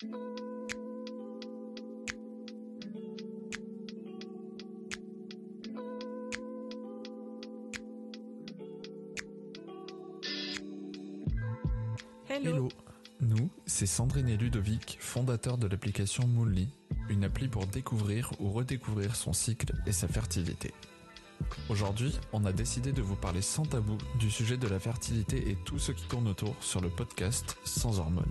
[0.00, 0.10] Hello.
[13.20, 16.68] Nous, c'est Sandrine et Ludovic, fondateurs de l'application Moonly,
[17.08, 20.72] une appli pour découvrir ou redécouvrir son cycle et sa fertilité.
[21.68, 25.56] Aujourd'hui, on a décidé de vous parler sans tabou du sujet de la fertilité et
[25.64, 28.24] tout ce qui tourne autour sur le podcast Sans hormones.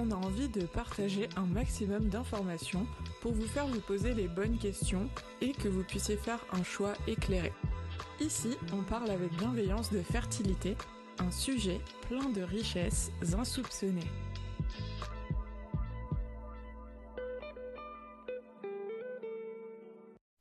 [0.00, 2.86] On a envie de partager un maximum d'informations
[3.20, 5.08] pour vous faire vous poser les bonnes questions
[5.40, 7.52] et que vous puissiez faire un choix éclairé.
[8.20, 10.76] Ici, on parle avec bienveillance de fertilité,
[11.18, 14.06] un sujet plein de richesses insoupçonnées.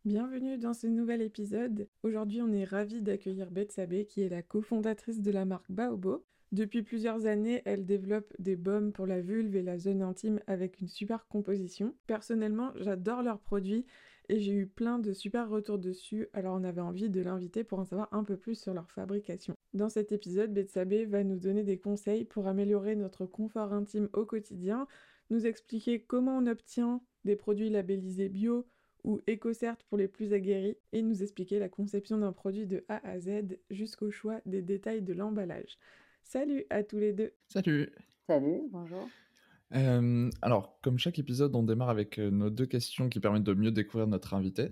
[0.05, 1.88] Bienvenue dans ce nouvel épisode.
[2.03, 6.23] Aujourd'hui, on est ravis d'accueillir Betsabé, qui est la cofondatrice de la marque Baobo.
[6.54, 10.80] Depuis plusieurs années, elle développe des baumes pour la vulve et la zone intime avec
[10.80, 11.94] une super composition.
[12.08, 13.86] Personnellement, j'adore leurs produits
[14.30, 17.80] et j'ai eu plein de super retours dessus, alors on avait envie de l'inviter pour
[17.80, 19.56] en savoir un peu plus sur leur fabrication.
[19.73, 24.26] Dans cet épisode, Betsabé va nous donner des conseils pour améliorer notre confort intime au
[24.26, 24.88] quotidien,
[25.30, 28.66] nous expliquer comment on obtient des produits labellisés bio
[29.04, 33.06] ou EcoCert pour les plus aguerris et nous expliquer la conception d'un produit de A
[33.08, 35.78] à Z jusqu'au choix des détails de l'emballage.
[36.30, 37.31] Salut à tous les deux.
[37.47, 37.89] Salut.
[38.28, 39.08] Salut, bonjour.
[39.73, 43.53] Euh, alors, comme chaque épisode, on démarre avec euh, nos deux questions qui permettent de
[43.53, 44.72] mieux découvrir notre invité.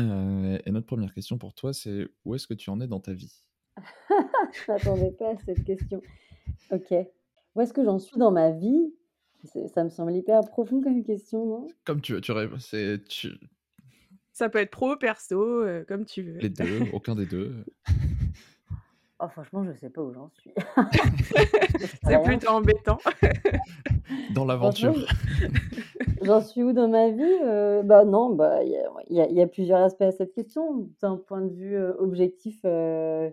[0.00, 2.98] Euh, et notre première question pour toi, c'est où est-ce que tu en es dans
[2.98, 3.44] ta vie?
[3.78, 6.02] Je m'attendais pas à cette question.
[6.72, 6.92] Ok.
[7.54, 8.92] Où est-ce que j'en suis dans ma vie?
[9.72, 11.68] Ça me semble hyper profond comme question, non?
[11.84, 12.58] Comme tu veux, tu rêves.
[12.58, 13.38] C'est tu...
[14.32, 16.38] Ça peut être pro, perso, comme tu veux.
[16.38, 17.54] Les deux, aucun des deux.
[19.20, 20.52] Oh, franchement, je sais pas où j'en suis.
[22.04, 22.98] c'est plutôt embêtant.
[24.34, 24.94] dans l'aventure.
[26.22, 28.70] J'en suis où dans ma vie euh, Bah non, bah il
[29.10, 30.88] y, y, a plusieurs aspects à cette question.
[31.02, 33.28] D'un point de vue euh, objectif, euh,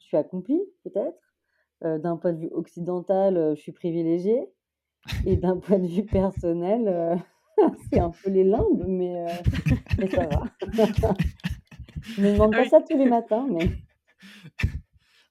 [0.00, 2.00] je suis accomplie, peut-être.
[2.00, 4.48] d'un point de vue occidental, je suis privilégiée.
[5.26, 7.22] Et d'un point de vue personnel,
[7.92, 9.26] c'est un peu les limbes, mais,
[9.96, 10.42] mais ça va.
[12.02, 13.70] je me demande pas ça tous les matins, mais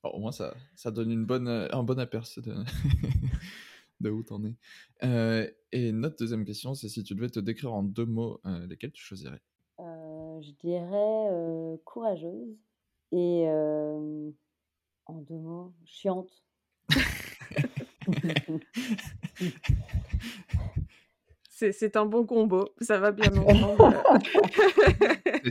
[0.04, 2.54] au moins, ça, ça donne une bonne, euh, un bon aperçu de,
[4.00, 4.56] de où t'en es.
[5.04, 8.66] Euh, et notre deuxième question, c'est si tu devais te décrire en deux mots, euh,
[8.68, 9.42] lesquels tu choisirais?
[10.42, 12.56] Je dirais courageuse
[13.12, 13.46] et
[15.06, 16.44] en deux mots, chiante.
[21.60, 23.98] C'est un bon combo, ça va bien ensemble.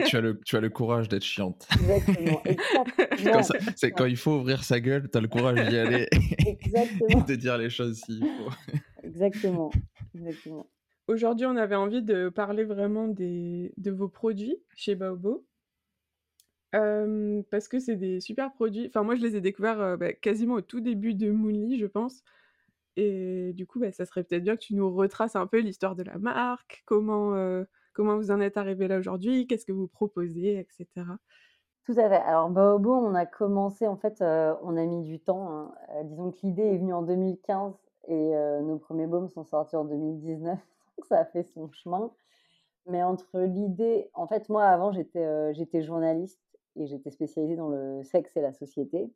[0.07, 1.69] tu, as le, tu as le courage d'être chiante.
[1.73, 2.43] Exactement.
[3.77, 6.07] C'est quand il faut ouvrir sa gueule, tu as le courage d'y aller
[6.47, 7.21] Exactement.
[7.21, 8.51] et de dire les choses s'il faut.
[9.03, 9.71] Exactement.
[10.15, 10.67] Exactement.
[11.09, 15.47] Aujourd'hui, on avait envie de parler vraiment des, de vos produits chez Baobo.
[16.75, 18.87] Euh, parce que c'est des super produits.
[18.87, 21.87] Enfin, moi, je les ai découverts euh, bah, quasiment au tout début de Moonly, je
[21.87, 22.23] pense.
[23.01, 25.95] Et du coup, bah, ça serait peut-être bien que tu nous retraces un peu l'histoire
[25.95, 27.63] de la marque, comment, euh,
[27.97, 31.07] vous en êtes arrivé là aujourd'hui, qu'est-ce que vous proposez, etc.
[31.85, 32.17] Tout à fait.
[32.17, 35.49] Alors, Baobo, on a commencé, en fait, euh, on a mis du temps.
[35.49, 35.75] Hein.
[35.91, 37.73] Euh, disons que l'idée est venue en 2015
[38.09, 38.33] et
[38.63, 40.59] nos premiers baumes sont sortis en 2019.
[40.99, 42.11] Donc, ça a fait son chemin.
[42.87, 46.41] Mais entre l'idée, en fait, moi, avant, j'étais journaliste
[46.75, 49.09] et j'étais spécialisée dans le sexe et la société.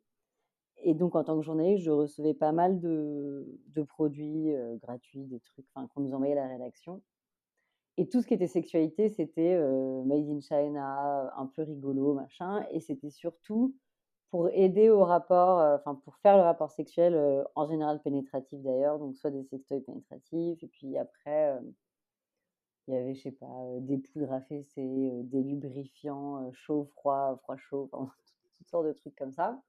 [0.83, 3.45] Et donc, en tant que journaliste, je recevais pas mal de,
[3.87, 7.01] produits gratuits, des trucs qu'on nous envoyait à la rédaction.
[7.97, 9.57] Et tout ce qui était sexualité, c'était
[10.05, 12.65] Made in China, un peu rigolo, machin.
[12.71, 13.75] Et c'était surtout
[14.29, 19.15] pour aider au rapport, enfin, pour faire le rapport sexuel, en général pénétratif d'ailleurs, donc
[19.15, 21.59] soit des sextoys pénétratifs, et puis après,
[22.87, 23.47] il y avait, je sais pas,
[23.79, 27.89] des poudres fesser, des lubrifiants chaud, froid, froid, chaud,
[28.57, 29.61] toutes sortes de trucs comme ça.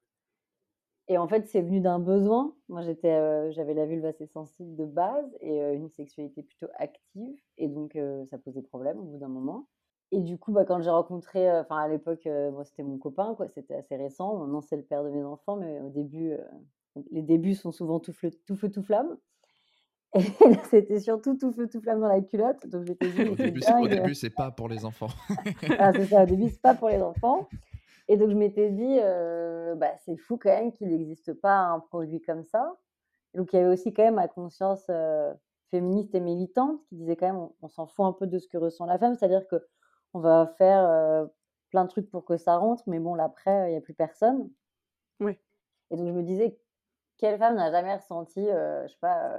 [1.07, 2.53] Et en fait, c'est venu d'un besoin.
[2.67, 6.67] Moi, j'étais, euh, j'avais la vulve assez sensible de base et euh, une sexualité plutôt
[6.79, 7.39] active.
[7.57, 9.67] Et donc, euh, ça posait problème au bout d'un moment.
[10.11, 13.47] Et du coup, bah, quand j'ai rencontré, enfin, à l'époque, moi, c'était mon copain, quoi.
[13.49, 14.37] C'était assez récent.
[14.37, 16.33] Maintenant, c'est le père de mes enfants, mais au début,
[17.11, 19.17] les débuts sont souvent tout, feu, tout feu, tout flamme.
[20.15, 20.21] Et
[20.69, 22.65] c'était surtout tout feu, tout flamme dans la culotte.
[22.67, 25.09] Donc, j'étais dit, au, début, au début, c'est pas pour les enfants.
[25.77, 27.49] ah, c'est ça, au début, c'est pas pour les enfants.
[28.07, 28.99] Et donc, je m'étais dit,
[29.77, 32.77] bah, c'est fou quand même qu'il n'existe pas un produit comme ça.
[33.33, 34.89] donc, il y avait aussi quand même ma conscience
[35.71, 38.57] féministe et militante qui disait quand même, on, s'en fout un peu de ce que
[38.57, 39.15] ressent la femme.
[39.15, 41.27] C'est-à-dire qu'on va faire
[41.71, 44.49] plein de trucs pour que ça rentre, mais bon, l'après, il n'y a plus personne.
[45.19, 45.37] Oui.
[45.91, 46.59] Et donc, je me disais,
[47.17, 49.31] quelle femme n'a jamais ressenti, je sais pas,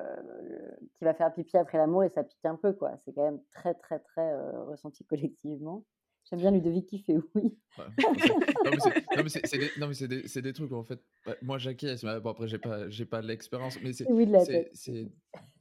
[0.99, 2.97] qui va faire pipi après l'amour et ça pique un peu, quoi.
[3.05, 5.85] C'est quand même très, très, très ressenti collectivement.
[6.29, 7.57] J'aime bien Ludovic qui fait oui.
[7.79, 9.31] non, mais
[9.95, 11.01] c'est des, des, des, trucs en fait.
[11.43, 12.05] moi, j'acquiesce.
[12.05, 14.07] Bon, après, j'ai pas, pas l'expérience, mais c'est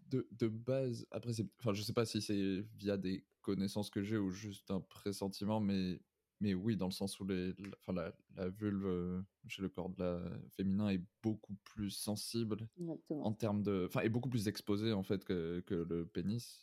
[0.09, 1.05] de, de, base.
[1.11, 4.79] Après, enfin, je sais pas si c'est via des connaissances que j'ai ou juste un
[4.79, 5.99] pressentiment, mais
[6.41, 7.53] mais oui, dans le sens où les,
[7.87, 12.67] la, la, la, vulve chez le corps de la féminin est beaucoup plus sensible
[13.09, 16.61] en termes de, enfin, est beaucoup plus exposée en fait que, que le pénis.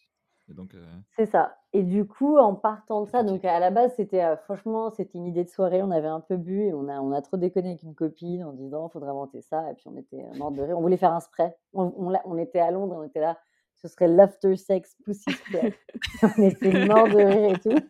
[0.49, 0.75] Donc.
[1.17, 1.57] C'est ça.
[1.73, 5.27] Et du coup, en partant de ça, donc à la base, c'était franchement, c'était une
[5.27, 5.83] idée de soirée.
[5.83, 8.45] On avait un peu bu et on a, on a trop déconné avec une copine
[8.45, 9.71] en disant, il faudrait inventer ça.
[9.71, 10.79] Et puis on était mort de rire.
[10.79, 11.55] On voulait faire un spray.
[11.73, 13.39] On, on, on était à Londres, on était là.
[13.77, 15.75] Ce serait l'after sex pussy spray.
[16.39, 17.85] on était mort de rire et tout.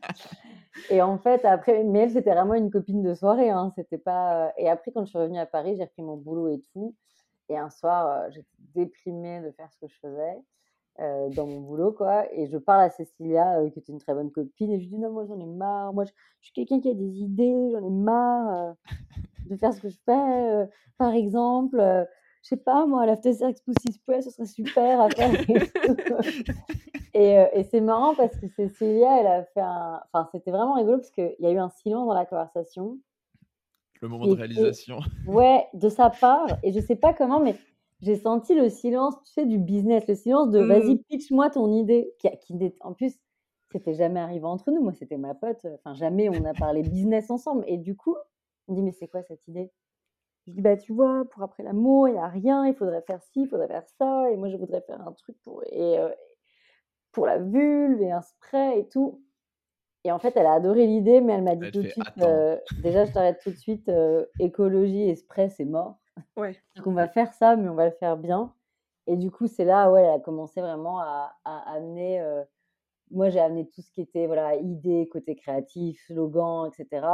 [0.90, 3.50] Et en fait, après, mais elle, c'était vraiment une copine de soirée.
[3.50, 4.46] Hein, c'était pas...
[4.46, 6.94] Euh, et après, quand je suis revenue à Paris, j'ai repris mon boulot et tout.
[7.48, 10.38] Et un soir, euh, j'étais déprimée de faire ce que je faisais
[11.00, 12.32] euh, dans mon boulot, quoi.
[12.32, 14.98] Et je parle à Cécilia, qui était une très bonne copine, et je lui dis
[14.98, 15.92] non, moi, j'en ai marre.
[15.92, 18.74] Moi, je, suis quelqu'un qui a des idées, j'en ai marre
[19.48, 20.68] de faire ce que je fais.
[20.98, 21.76] par exemple,
[22.42, 25.30] je sais pas, moi, l'after sex pussy ce serait super à faire.
[27.14, 30.00] Et, euh, et c'est marrant parce que Cécilia, elle a fait un.
[30.12, 32.98] Enfin, c'était vraiment rigolo parce qu'il y a eu un silence dans la conversation.
[34.00, 35.00] Le moment de réalisation.
[35.26, 36.58] Ouais, de sa part.
[36.62, 37.54] Et je sais pas comment, mais
[38.02, 41.04] j'ai senti le silence, tu sais, du business, le silence de vas-y, mmh.
[41.08, 42.12] pitch-moi ton idée.
[42.18, 43.18] Qui, qui, en plus,
[43.70, 44.82] c'était jamais arrivé entre nous.
[44.82, 45.64] Moi, c'était ma pote.
[45.74, 47.64] Enfin, jamais on a parlé business ensemble.
[47.66, 48.16] Et du coup,
[48.68, 49.70] on dit, mais c'est quoi cette idée?
[50.46, 52.66] Je dis, bah, tu vois, pour après l'amour, il n'y a rien.
[52.66, 54.30] Il faudrait faire ci, il faudrait faire ça.
[54.30, 55.62] Et moi, je voudrais faire un truc pour.
[55.70, 56.10] Et, euh,
[57.12, 59.22] pour la vulve et un spray et tout.
[60.04, 62.58] Et en fait, elle a adoré l'idée, mais elle m'a dit tout de suite, euh,
[62.82, 65.98] déjà, je t'arrête tout de suite, euh, écologie et spray, c'est mort.
[66.36, 66.56] Ouais.
[66.76, 68.52] Donc on va faire ça, mais on va le faire bien.
[69.06, 72.20] Et du coup, c'est là, ouais, elle a commencé vraiment à, amener.
[72.20, 72.44] Euh,
[73.10, 77.06] moi, j'ai amené tout ce qui était, voilà, idées, côté créatif, slogan, etc.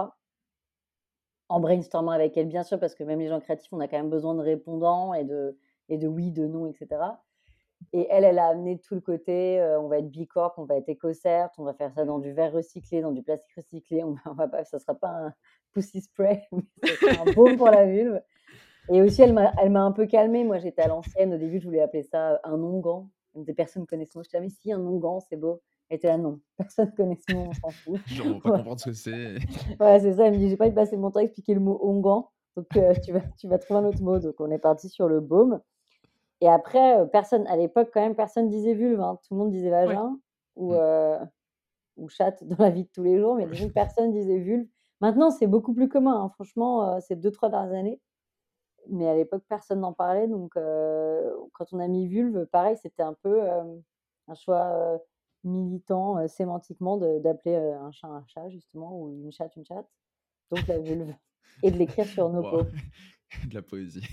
[1.49, 3.97] En brainstormant avec elle, bien sûr, parce que même les gens créatifs, on a quand
[3.97, 5.59] même besoin de répondants et de,
[5.89, 7.01] et de oui, de non, etc.
[7.93, 10.77] Et elle, elle a amené tout le côté, euh, on va être bicorp, on va
[10.77, 14.05] être écocerte, on va faire ça dans du verre recyclé, dans du plastique recyclé.
[14.05, 15.35] On, va, pas, ça sera pas un
[15.73, 18.21] pussy spray, mais c'est un baume pour la vulve.
[18.91, 20.45] Et aussi, elle m'a, un peu calmée.
[20.45, 21.35] Moi, j'étais à l'ancienne.
[21.35, 23.07] Au début, je voulais appeler ça un onguent.
[23.35, 24.23] Des personnes connaissent mon.
[24.23, 25.61] Je disais, mais si, un onguent, c'est beau.
[25.89, 26.41] Elle était là, non.
[26.57, 28.01] Personne connaît ce mot, on s'en fout.
[28.07, 29.35] Genre, on va pas comprendre ce que c'est.
[29.81, 30.27] ouais, c'est ça.
[30.27, 32.25] Elle me dit, j'ai pas de passer mon temps à expliquer le mot onguent.
[32.57, 34.19] Donc, euh, tu, vas, tu vas trouver un autre mot.
[34.19, 35.61] Donc, on est parti sur le baume.
[36.41, 39.01] Et après, personne, à l'époque, quand même, personne disait vulve.
[39.01, 39.19] Hein.
[39.27, 40.19] Tout le monde disait vagin
[40.57, 41.29] ou, mmh.
[41.97, 44.67] ou chatte dans la vie de tous les jours, mais personne personne disait vulve.
[45.01, 46.23] Maintenant, c'est beaucoup plus commun.
[46.23, 46.29] Hein.
[46.35, 48.01] Franchement, ces deux, trois dernières années.
[48.91, 50.29] Mais à l'époque, personne n'en parlait.
[50.29, 53.43] Donc, quand on a mis vulve, pareil, c'était un peu
[54.29, 55.01] un choix
[55.45, 59.89] militant sémantiquement d'appeler un chat un chat, justement, ou une chatte une chatte.
[60.51, 61.15] Donc, la vulve.
[61.63, 62.63] Et de l'écrire sur nos peaux.
[63.49, 64.07] De la poésie.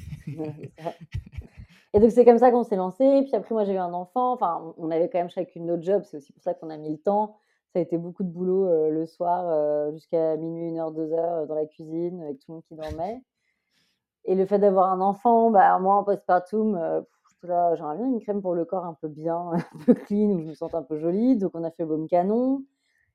[1.93, 3.21] Et donc, c'est comme ça qu'on s'est lancé.
[3.23, 4.33] Puis après, moi, j'ai eu un enfant.
[4.33, 6.03] Enfin, on avait quand même chacune notre job.
[6.03, 7.37] C'est aussi pour ça qu'on a mis le temps.
[7.71, 11.11] Ça a été beaucoup de boulot euh, le soir euh, jusqu'à minuit, une heure, deux
[11.11, 13.21] heures euh, dans la cuisine avec tout le monde qui dormait.
[14.25, 16.75] Et le fait d'avoir un enfant, bah, moi, en postpartum,
[17.43, 20.39] là, j'aurais bien une crème pour le corps un peu bien, un peu clean, où
[20.41, 21.37] je me sente un peu jolie.
[21.37, 22.63] Donc, on a fait baume canon.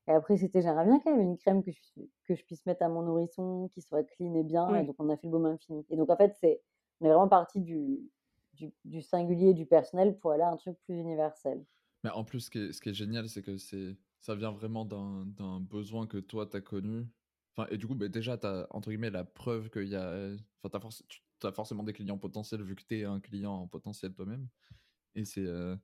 [0.09, 2.83] Et après, c'était, j'aimerais bien quand même une crème que je, que je puisse mettre
[2.83, 4.75] à mon nourrisson, qui soit clean et bien.
[4.77, 5.85] Et donc, on a fait le baume infini.
[5.91, 6.61] Et donc, en fait, c'est,
[7.01, 8.01] on est vraiment parti du,
[8.85, 11.65] du, singulier du personnel pour aller à un truc plus universel.
[12.05, 14.51] Mais en plus, ce qui est, ce qui est génial, c'est que c'est, ça vient
[14.51, 17.07] vraiment d'un besoin que toi, tu as connu.
[17.71, 20.31] Et du coup, bah, déjà, tu as, entre guillemets, la preuve qu'il y a...
[20.63, 20.79] Enfin,
[21.41, 24.49] tu as forcément des clients potentiels vu que tu es un client en potentiel toi-même.
[25.15, 25.47] Et c'est...
[25.47, 25.77] Euh,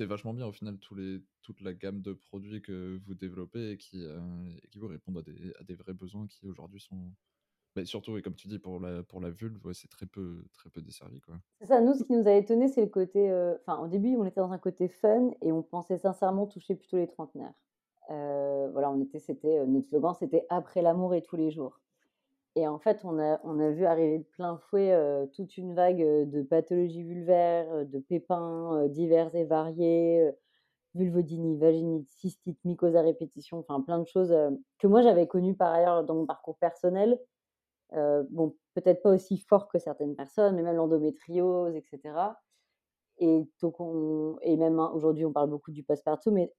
[0.00, 4.18] vachement bien au final toute la gamme de produits que vous développez et qui, euh,
[4.76, 7.12] vous répondent à des, vrais besoins qui aujourd'hui sont,
[7.76, 11.20] mais surtout, et comme tu dis, pour la, vulve, c'est très peu, très peu desservi.
[11.60, 13.30] C'est ça, nous, ce qui nous a étonné, c'est le côté.
[13.30, 16.74] Euh, enfin, au début, on était dans un côté fun et on pensait sincèrement toucher
[16.74, 17.54] plutôt les trentenaires.
[18.10, 21.80] Euh, voilà, on était, c'était, euh, notre slogan, c'était après l'amour et tous les jours.
[22.56, 24.92] Et en fait, on a, on a vu arriver de plein fouet
[25.34, 30.28] toute une vague de pathologies vulvaires, de pépins divers et variés,
[30.96, 34.34] vulvodynie, vaginite, cystite, mycose à répétition, enfin plein de choses
[34.80, 37.20] que moi j'avais connues par ailleurs dans mon parcours personnel,
[37.94, 42.00] euh, bon, peut-être pas aussi fort que certaines personnes, mais même l'endométriose, etc.
[43.18, 46.52] Et donc, on, et même hein, aujourd'hui, on parle beaucoup du postpartum, mais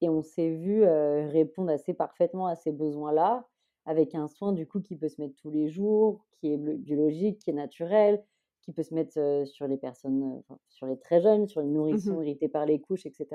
[0.00, 3.46] et on s'est vu euh, répondre assez parfaitement à ces besoins-là,
[3.84, 7.38] avec un soin du coup qui peut se mettre tous les jours, qui est biologique,
[7.40, 8.22] qui est naturel,
[8.62, 12.48] qui peut se mettre sur les personnes, sur les très jeunes, sur les nourrissons mmh
[12.48, 13.26] par les couches, etc.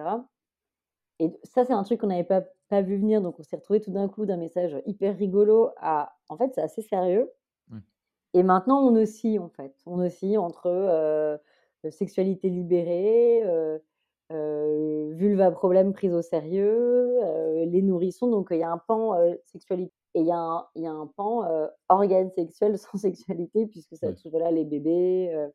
[1.20, 3.82] Et ça, c'est un truc qu'on n'avait pas, pas vu venir, donc on s'est retrouvé
[3.82, 7.32] tout d'un coup d'un message hyper rigolo à, en fait, c'est assez sérieux.
[8.36, 9.75] Et maintenant, on oscille, en fait.
[9.86, 11.39] On oscille entre
[11.91, 13.43] sexualité libérée,
[14.30, 17.20] vulva problème prise au sérieux,
[17.65, 18.30] les nourrissons.
[18.30, 19.15] Donc, il y a un pan
[19.46, 20.32] sexualité et il y, y,
[20.86, 25.48] a un pan organe sexuel sans sexualité, puisque ça touche voilà, les bébés.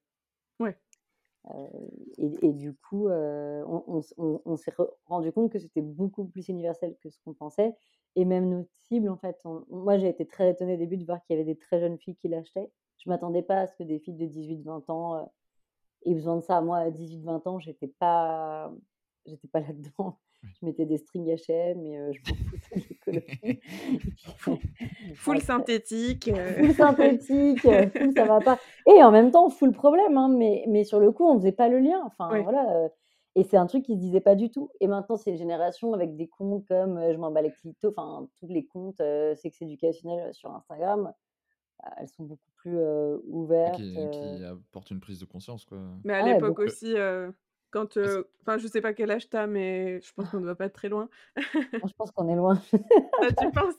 [0.61, 0.77] ouais.
[2.19, 4.73] Et, et, du coup, on, on, on, s'est
[5.07, 7.75] rendu compte que c'était beaucoup plus universel que ce qu'on pensait.
[8.17, 11.23] Et même notre cible, en fait, moi j'ai été très étonnée au début de voir
[11.23, 12.71] qu'il y avait des très jeunes filles qui l'achetaient.
[12.99, 15.31] Je m'attendais pas à ce que des filles de 18-20 ans
[16.05, 16.61] aient besoin de ça.
[16.61, 18.73] Moi, à 18-20 ans, j'étais pas,
[19.27, 20.19] j'étais pas là-dedans.
[20.43, 23.61] Je mettais des strings H&M et je m'en foutais de l'écologie.
[25.17, 26.31] full synthétique.
[26.33, 28.59] Full synthétique, full ça va pas.
[28.87, 31.69] Et en même temps, full problème, hein, mais, mais sur le coup, on faisait pas
[31.69, 32.01] le lien.
[32.07, 32.89] Enfin, voilà.
[33.35, 34.71] et c'est un truc qui se disait pas du tout.
[34.81, 38.29] Et maintenant, c'est une génération avec des comptes comme Je m'en bats les clitos, enfin,
[38.39, 39.03] tous les comptes
[39.35, 41.13] sexe éducationnel sur Instagram
[41.97, 42.79] elles sont beaucoup plus
[43.27, 43.77] ouvertes.
[43.77, 45.79] Qui, qui, apportent une prise de conscience, quoi.
[46.05, 46.95] Mais à ah l'époque aussi,
[47.71, 50.55] quand, ah, enfin, je sais pas quel âge t'as, mais je pense qu'on ne doit
[50.55, 51.09] pas être très loin.
[51.37, 52.61] je pense qu'on est loin.
[53.23, 53.75] ah, tu penses?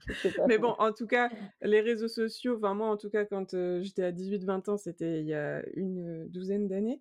[0.48, 1.30] Mais bon, en tout cas,
[1.60, 5.26] les réseaux sociaux, enfin moi en tout cas, quand j'étais à 18-20 ans, c'était il
[5.26, 7.00] y a une douzaine d'années.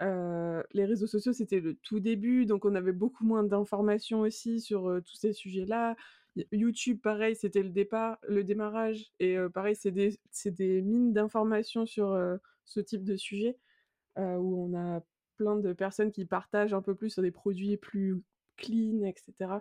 [0.00, 5.00] les réseaux sociaux, c'était le tout début, donc on avait beaucoup moins d'informations aussi sur
[5.04, 5.96] tous ces sujets-là.
[6.52, 12.18] YouTube, pareil, c'était le départ, le démarrage, et pareil, c'est des, des, mines d'informations sur
[12.64, 13.56] ce type de sujet
[14.16, 15.00] où on a
[15.36, 18.22] plein de personnes qui partagent un peu plus sur des produits plus
[18.56, 19.60] clean, etc.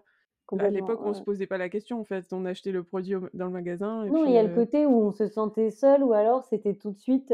[0.60, 2.26] À l'époque, on ne se posait pas la question, en fait.
[2.32, 4.06] On achetait le produit dans le magasin.
[4.06, 6.92] non, il y a le côté où on se sentait seul, ou alors c'était tout
[6.92, 7.34] de suite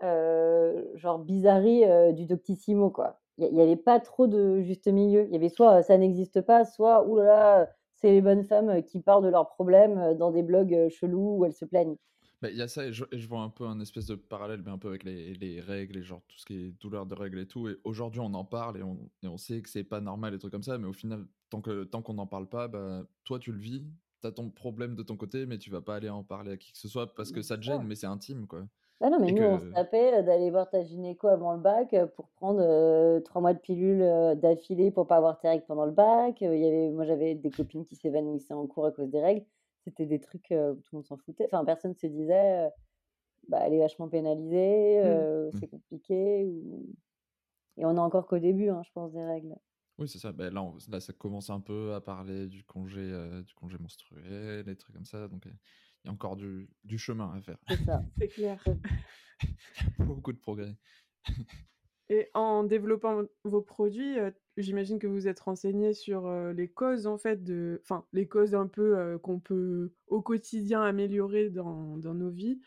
[0.00, 3.18] genre bizarrerie du Doctissimo, quoi.
[3.38, 5.24] Il n'y avait pas trop de juste milieu.
[5.24, 7.68] Il y avait soit ça n'existe pas, soit oulala,
[8.02, 11.54] c'est les bonnes femmes qui parlent de leurs problèmes dans des blogs chelous où elles
[11.54, 11.96] se plaignent.
[12.42, 14.72] Bah, il y a ça, et je, vois un peu un espèce de parallèle, mais
[14.72, 17.38] un peu avec les, les, règles et genre tout ce qui est douleur de règles
[17.38, 17.68] et tout.
[17.68, 20.38] Et aujourd'hui, on en parle et on, et on sait que c'est pas normal, et
[20.38, 23.38] trucs comme ça, mais au final, tant qu'on tant qu'on n'en parle pas, bah, toi,
[23.38, 23.84] tu le vis,
[24.20, 26.56] tu as ton problème de ton côté, mais tu vas pas aller en parler à
[26.56, 28.66] qui que ce soit parce que ça te gêne, mais c'est intime, quoi.
[29.04, 32.28] Ah non, mais nous, on se tapait d'aller voir ta gynéco avant le bac pour
[32.28, 36.40] prendre trois mois de pilules d'affilée pour pas avoir tes règles pendant le bac.
[36.40, 39.44] Il y avait, moi, j'avais des copines qui s'évanouissaient en cours à cause des règles
[39.84, 41.46] c'était des trucs où tout le monde s'en foutait.
[41.46, 42.68] Enfin, personne se disait,
[43.48, 45.46] bah, elle est vachement pénalisée, mmh.
[45.46, 45.50] Mmh.
[45.58, 46.44] c'est compliqué.
[46.44, 46.94] Ou...
[47.76, 49.54] Et on est encore qu'au début, hein, je pense, des règles.
[49.98, 50.32] Oui, c'est ça.
[50.32, 53.02] Ben, là, là, ça commence un peu à parler du congé,
[53.44, 55.28] du congé menstruel, des trucs comme ça.
[55.28, 55.46] Donc,
[56.04, 57.58] il y a encore du, du chemin à faire.
[57.68, 58.02] C'est ça.
[58.18, 58.62] c'est clair.
[59.98, 60.74] Beaucoup de progrès.
[62.08, 64.16] Et en développant vos produits,
[64.56, 68.66] j'imagine que vous êtes renseigné sur les causes en fait de, enfin les causes un
[68.66, 72.60] peu qu'on peut au quotidien améliorer dans, dans nos vies.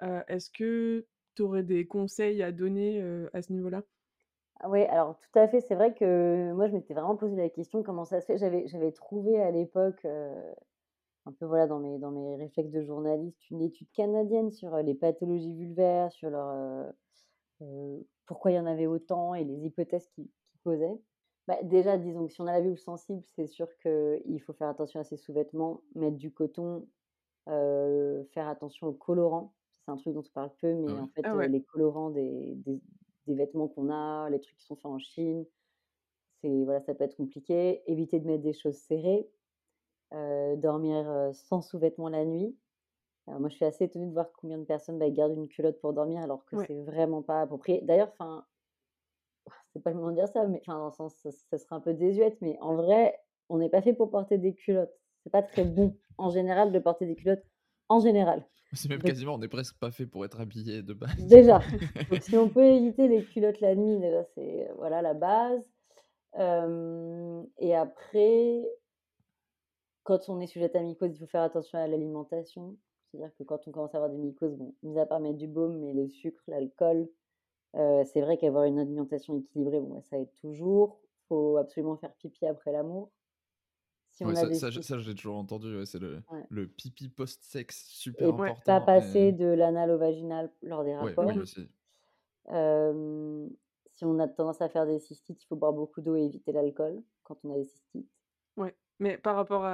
[0.00, 3.82] Est-ce que tu aurais des conseils à donner à ce niveau-là?
[4.60, 5.60] Ah Oui, alors tout à fait.
[5.60, 8.38] C'est vrai que moi je m'étais vraiment posé la question comment ça se fait?
[8.38, 10.06] J'avais, j'avais trouvé à l'époque
[11.26, 14.94] un peu voilà dans mes dans mes réflexes de journaliste une étude canadienne sur les
[14.94, 16.92] pathologies vulvaires, sur leur
[18.26, 20.30] pourquoi il y en avait autant et les hypothèses qui,
[20.64, 21.00] posaient.
[21.48, 24.68] Bah, déjà, disons que si on a la vulve sensible, c'est sûr qu'il faut faire
[24.68, 26.86] attention à ses sous-vêtements, mettre du coton,
[27.46, 29.52] faire attention aux colorants.
[29.84, 32.54] C'est un truc dont on parle peu, mais en fait, ah les colorants des,
[33.26, 35.44] des, vêtements qu'on a, les trucs qui sont faits en Chine,
[36.40, 37.82] c'est voilà, ça peut être compliqué.
[37.90, 39.28] Éviter de mettre des choses serrées,
[40.56, 42.56] dormir sans sous-vêtements la nuit
[43.26, 45.92] moi, je suis assez étonnée de voir combien de personnes bah, gardent une culotte pour
[45.92, 47.80] dormir alors que c'est vraiment pas approprié.
[47.82, 48.44] D'ailleurs, enfin,
[49.72, 51.80] c'est pas le moment de dire ça, mais enfin, dans le sens, ça, serait un
[51.80, 54.92] peu désuète, mais en vrai, on n'est pas fait pour porter des culottes.
[55.22, 57.44] C'est pas très bon, en général, de porter des culottes,
[57.88, 58.44] en général.
[58.72, 61.14] C'est même quasiment, on n'est presque pas fait pour être habillé de base.
[61.26, 61.60] Déjà.
[62.10, 65.62] Donc, si on peut éviter les culottes la nuit, déjà, c'est voilà la base.
[67.58, 68.64] et après,
[70.04, 72.76] quand on est sujet à mycose, il faut faire attention à l'alimentation.
[73.10, 75.46] C'est-à-dire que quand on commence à avoir des mycoses, bon, mis à part mettre du
[75.46, 77.08] baume, mais le sucre, l'alcool,
[77.76, 80.98] euh, c'est vrai qu'avoir une alimentation équilibrée, bon, bah, ça aide toujours.
[81.02, 83.10] Il faut absolument faire pipi après l'amour.
[84.10, 88.62] Si ça, ça, j'ai toujours entendu, c'est le, le, pipi post-sexe, super Et important.
[88.66, 91.24] Pas passer de l'anal au vaginal lors des rapports.
[91.24, 91.66] Oui, aussi.
[92.46, 96.52] si on a tendance à faire des cystites, il faut boire beaucoup d'eau et éviter
[96.52, 98.21] l'alcool quand on a des cystites.
[98.98, 99.68] Mais par rapport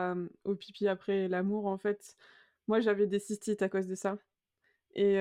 [0.45, 2.17] au pipi après l'amour, en fait,
[2.67, 4.19] moi, j'avais des cystites à cause de ça.
[4.95, 5.19] Et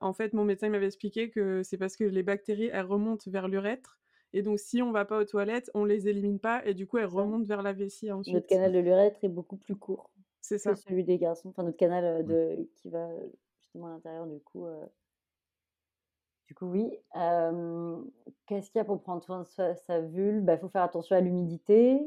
[0.00, 3.48] en fait, mon médecin m'avait expliqué que c'est parce que les bactéries, elles remontent vers
[3.48, 3.98] l'urètre.
[4.32, 6.98] Et donc, si on va pas aux toilettes, on les élimine pas et du coup,
[6.98, 8.34] elles remontent vers la vessie ensuite.
[8.34, 10.10] Notre canal de l'urètre est beaucoup plus court
[10.46, 10.72] c'est ça.
[10.72, 11.48] que celui des garçons.
[11.48, 13.08] Enfin, notre canal de, qui va
[13.58, 14.66] justement à l'intérieur, du coup.
[16.46, 16.98] Du coup, oui.
[18.46, 20.38] Qu'est-ce qu'il y a pour prendre soin de sa, vulve?
[20.38, 22.00] Il bah, faut faire attention à l'humidité,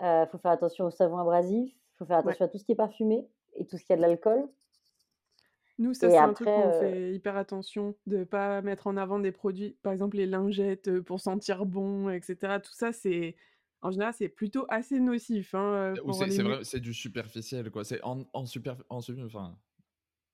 [0.00, 2.72] il faut faire attention au savon abrasif, il faut faire attention à tout ce qui
[2.72, 3.26] est parfumé
[3.56, 4.48] et tout ce qui a de l'alcool.
[5.78, 9.20] Nous, ça, c'est un truc qu'on fait hyper attention de ne pas mettre en avant
[9.20, 12.58] des produits, par exemple les lingettes pour sentir bon, etc.
[12.62, 13.36] Tout ça, c'est
[13.80, 15.54] en général, c'est plutôt assez nocif.
[15.54, 17.84] Hein, c'est c'est du superficiel, quoi.
[17.84, 19.56] C'est en, en super, en, enfin,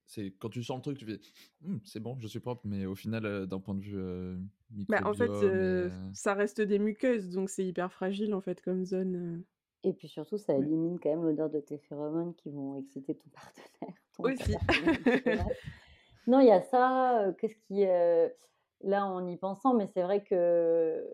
[0.07, 1.21] c'est quand tu sens le truc, tu fais,
[1.61, 4.39] «Mmh, c'est bon, je suis propre, mais au final, d'un point de vue euh,
[4.89, 5.31] bah, en fait,
[6.15, 9.45] ça reste des muqueuses, donc c'est hyper fragile en fait comme zone.
[9.85, 13.31] Et puis surtout, ça élimine quand même l'odeur de tes phéromones qui vont exciter ton
[13.35, 13.95] partenaire.
[14.19, 14.57] Aussi.
[16.27, 17.33] non, il y a ça.
[17.39, 17.85] Qu'est-ce qui.
[18.81, 21.07] là, en y pensant, mais c'est vrai que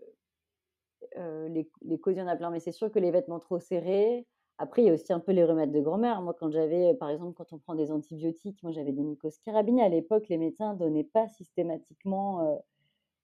[1.17, 2.49] les, les causes, il y en a plein.
[2.49, 4.25] Mais c'est sûr que les vêtements trop serrés.
[4.61, 6.21] Après, il y a aussi un peu les remèdes de grand-mère.
[6.21, 9.81] Moi, quand j'avais, par exemple, quand on prend des antibiotiques, moi j'avais des mycoses carabinés.
[9.81, 12.55] À l'époque, les médecins ne donnaient pas systématiquement euh,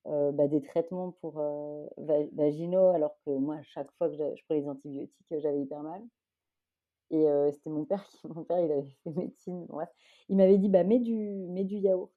[0.06, 1.86] bah, des traitements pour euh,
[2.34, 6.02] vaginaux, alors que moi, à chaque fois que je, prenais les antibiotiques, j'avais hyper mal.
[7.10, 9.66] Et euh, c'était mon père qui, mon père, il avait fait médecine.
[9.68, 9.90] Bref,
[10.30, 11.16] il m'avait dit, bah, mets du,
[11.50, 12.12] mets du yaourt.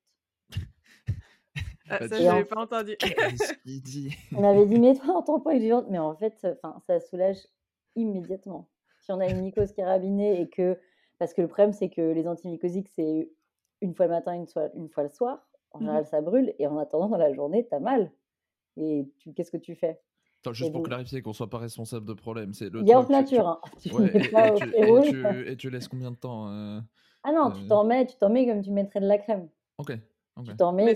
[1.93, 2.97] Ah, ça, je n'avais pas entendu.
[3.65, 5.87] il, dit il m'avait dit, mets-toi en tampon avec du yaourt.
[5.91, 7.39] Mais en fait, ça soulage
[7.97, 8.69] immédiatement.
[9.01, 10.79] Si on a une mycose carabinée et que.
[11.19, 13.29] Parce que le problème, c'est que les antimycosiques, c'est
[13.81, 15.50] une fois le matin, une fois, une fois le soir.
[15.73, 16.55] En mmh général, ça brûle.
[16.59, 18.11] Et en attendant, dans la journée, tu as mal.
[18.77, 20.01] Et qu'est-ce que tu fais?
[20.53, 22.83] Juste pour clarifier, qu'on soit pas responsable de problème, c'est le.
[22.83, 23.47] Yaourt nature.
[23.47, 23.61] Hein.
[23.85, 26.81] et, tu, laisses combien de temps euh,
[27.23, 29.49] Ah non, tu euh t'en mets, tu t'en mets comme tu mettrais de la crème.
[29.77, 29.93] Ok.
[30.45, 30.93] Tu t'en mets.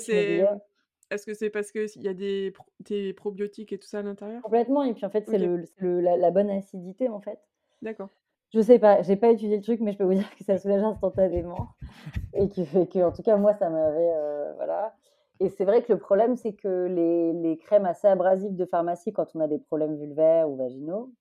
[1.11, 4.40] Est-ce que c'est parce qu'il y a des, des, probiotiques et tout ça à l'intérieur?
[4.40, 4.83] Complètement.
[4.83, 7.38] Et puis en fait, c'est le, la, la, bonne acidité en fait.
[7.83, 8.09] D'accord.
[8.54, 10.58] Je sais pas, j'ai pas étudié le truc, mais je peux vous dire que ça
[10.58, 11.71] soulage instantanément.
[12.34, 14.12] et qui fait que, en tout cas, moi, ça m'avait.
[14.14, 14.95] Euh, voilà.
[15.40, 19.12] Et c'est vrai que le problème, c'est que les, les, crèmes assez abrasives de pharmacie,
[19.12, 21.12] quand on a des problèmes vulvaires ou vaginaux,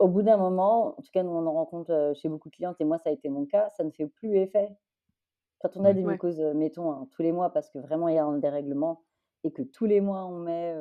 [0.00, 2.56] au bout d'un moment, en tout cas, nous, on en rencontre euh, chez beaucoup de
[2.56, 4.70] clientes, et moi, ça a été mon cas, ça ne fait plus effet.
[5.60, 8.16] Quand on a des mucoses, euh, mettons, hein, tous les mois, parce que vraiment, il
[8.16, 9.04] y a un dérèglement,
[9.44, 10.74] et que tous les mois, on met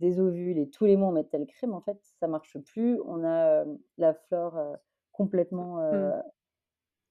[0.00, 2.98] des ovules, et tous les mois, on met telle crème, en fait, ça marche plus.
[3.04, 3.64] On a
[3.98, 4.58] la flore
[5.14, 6.22] complètement, euh, mmh.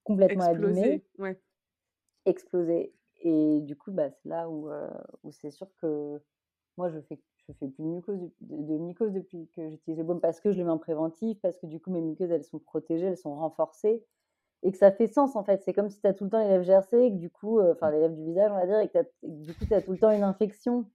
[0.04, 1.40] complètement abîmé, ouais.
[2.26, 2.94] explosé.
[3.22, 4.90] Et du coup, bah, c'est là où, euh,
[5.24, 6.22] où c'est sûr que
[6.78, 10.20] moi, je fais, je fais plus de mucose, de, mucose depuis que j'utilise le baume
[10.20, 12.60] parce que je le mets en préventif, parce que du coup, mes mucoses, elles sont
[12.60, 14.06] protégées, elles sont renforcées.
[14.66, 15.62] Et que ça fait sens en fait.
[15.64, 17.60] C'est comme si tu as tout le temps les lèvres gercées, et que du coup,
[17.60, 19.82] euh, enfin les lèvres du visage, on va dire, et que, du coup, tu as
[19.82, 20.86] tout le temps une infection.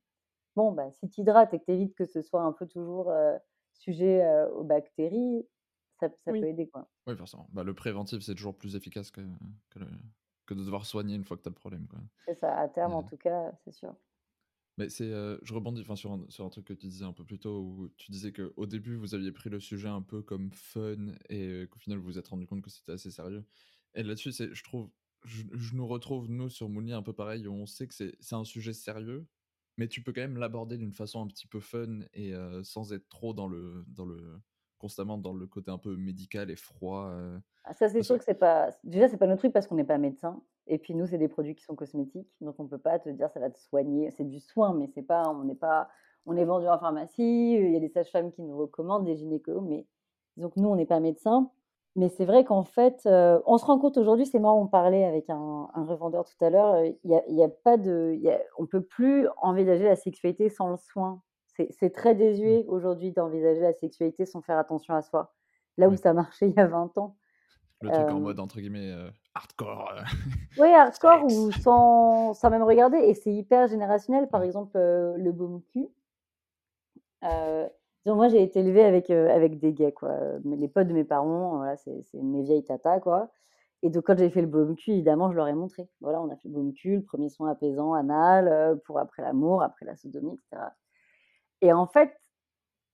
[0.56, 3.12] Bon, bah, si tu hydrates et que tu évites que ce soit un peu toujours
[3.72, 5.46] sujet aux bactéries,
[6.00, 6.68] ça, peut aider.
[6.68, 6.88] Quoi.
[7.06, 7.48] Oui, forcément.
[7.52, 9.20] Bah, le préventif, c'est toujours plus efficace que,
[9.70, 11.86] que, de devoir soigner une fois que tu as le problème.
[12.26, 13.94] C'est ça, à terme, en tout cas, c'est sûr.
[14.78, 17.24] Mais c'est, euh, je rebondis sur un, sur un truc que tu disais un peu
[17.24, 20.52] plus tôt, où tu disais qu'au début, vous aviez pris le sujet un peu comme
[20.52, 23.44] fun et qu'au final, vous vous êtes rendu compte que c'était assez sérieux.
[23.94, 24.88] Et là-dessus, c'est, je trouve,
[25.24, 28.44] je, nous retrouve, nous, sur Mouli, un peu pareil, où on sait que c'est, un
[28.44, 29.26] sujet sérieux,
[29.76, 32.92] mais tu peux quand même l'aborder d'une façon un petit peu fun et euh, sans
[32.92, 34.40] être trop dans le, dans le,
[34.78, 37.08] constamment dans le côté un peu médical et froid.
[37.10, 38.70] Euh, ah, ça, c'est sûr que c'est pas.
[38.84, 40.40] Déjà, c'est pas notre truc parce qu'on n'est pas médecin.
[40.66, 43.30] Et puis nous, c'est des produits qui sont cosmétiques, donc on peut pas te dire
[43.30, 44.10] ça va te soigner.
[44.10, 45.28] C'est du soin, mais c'est pas.
[45.28, 45.88] On n'est pas.
[46.26, 47.54] On est vendu en pharmacie.
[47.54, 49.86] Il y a des sages-femmes qui nous recommandent, des gynécos, mais
[50.36, 51.50] donc nous, on n'est pas médecin.
[51.96, 55.04] Mais c'est vrai qu'en fait, euh, on se rend compte aujourd'hui, c'est moi, on parlait
[55.04, 58.38] avec un, revendeur tout à l'heure, il n'y a, y a, pas de, y a,
[58.56, 61.22] on peut plus envisager la sexualité sans le soin.
[61.70, 62.70] C'est très désuet mmh.
[62.70, 65.34] aujourd'hui d'envisager la sexualité sans faire attention à soi.
[65.76, 67.16] Là où ça marchait il y a 20 ans.
[67.80, 68.92] Le truc en mode, entre guillemets,
[69.34, 69.92] hardcore.
[70.58, 72.98] oui, hardcore ou sans, sans même regarder.
[72.98, 74.28] Et c'est hyper générationnel.
[74.28, 75.86] Par exemple, le baume cul.
[77.22, 80.16] moi, j'ai été élevée avec, avec des gays, quoi.
[80.44, 83.30] Les potes de mes parents, voilà, c'est mes vieilles tatas, quoi.
[83.82, 85.88] Et donc, quand j'ai fait le baume cul, évidemment, je leur ai montré.
[86.00, 89.62] Voilà, on a fait le baume cul, le premier soin apaisant anal, pour après l'amour,
[89.62, 90.66] après la sodomie, etc.
[91.60, 92.12] Et en fait,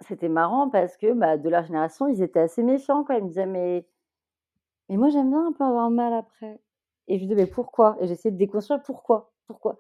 [0.01, 3.05] c'était marrant parce que bah, de leur génération, ils étaient assez méfiants.
[3.05, 3.17] Quoi.
[3.17, 3.87] Ils me disaient, mais,
[4.89, 6.61] mais moi, j'aime bien un peu avoir mal après.
[7.09, 7.97] Et je lui disais, mais pourquoi?
[8.01, 9.33] Et j'essayais de déconstruire pourquoi.
[9.47, 9.79] Pourquoi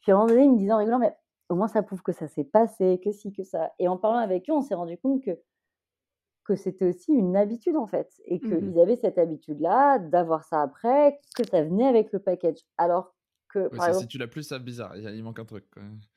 [0.00, 1.16] Puis à un moment donné, ils me disaient en rigolant, mais
[1.48, 3.72] au moins ça prouve que ça s'est passé, que si, que ça.
[3.78, 5.38] Et en parlant avec eux, on s'est rendu compte que,
[6.44, 8.10] que c'était aussi une habitude en fait.
[8.24, 12.58] Et qu'ils mmh avaient cette habitude-là d'avoir ça après, que ça venait avec le package.
[12.76, 13.14] Alors
[13.54, 14.96] que, par exemple, si tu l'as plus, c'est bizarre.
[14.96, 15.64] Il, manque un truc.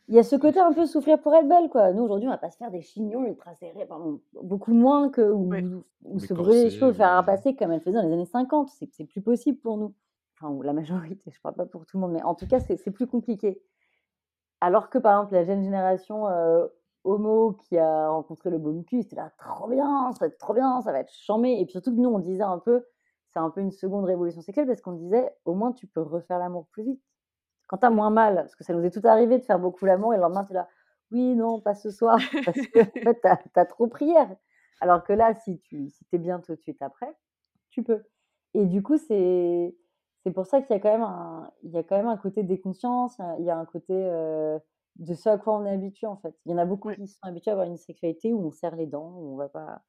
[0.08, 1.94] Il y a ce côté un peu souffrir pour être belle, quoi.
[1.94, 5.22] Nous, aujourd'hui, on va pas se faire des chignons ultra serrés, pardon, beaucoup moins que
[5.22, 8.70] ou, se brûler les cheveux, faire passer comme elle faisait dans les années 50.
[8.70, 9.94] C'est plus possible pour nous.
[10.36, 12.60] Enfin, ou la majorité, je parle pas pour tout le monde, mais en tout cas,
[12.60, 13.62] c'est plus compliqué.
[14.60, 16.66] Alors que, par exemple, la jeune génération euh,
[17.04, 20.56] homo qui a rencontré le bon cul, c'était là, trop bien, ça va être trop
[20.56, 21.52] bien, ça va être chambé.
[21.52, 22.84] Et puis surtout que nous, on disait un peu,
[23.30, 26.40] c'est un peu une seconde révolution sexuelle parce qu'on disait, au moins, tu peux refaire
[26.40, 27.02] l'amour plus vite.
[27.68, 30.14] Quand t'as moins mal, parce que ça nous est tout arrivé de faire beaucoup l'amour
[30.14, 30.68] et le lendemain, tu es là,
[31.12, 34.36] oui, non, pas ce soir, parce que en fait, t'as as trop prière.
[34.82, 37.14] Alors que là, si tu si es bien tout de suite après,
[37.70, 38.04] tu peux.
[38.54, 39.76] Et du coup, c'est
[40.24, 42.18] c'est pour ça qu'il y a quand même un il y a quand même un
[42.18, 44.60] côté déconscience, il y a un côté euh,
[44.98, 46.36] de ce à quoi on est habitué en fait.
[46.46, 48.76] Il y en a beaucoup qui sont habitués à avoir une sexualité où on serre
[48.76, 49.82] les dents, où on va pas.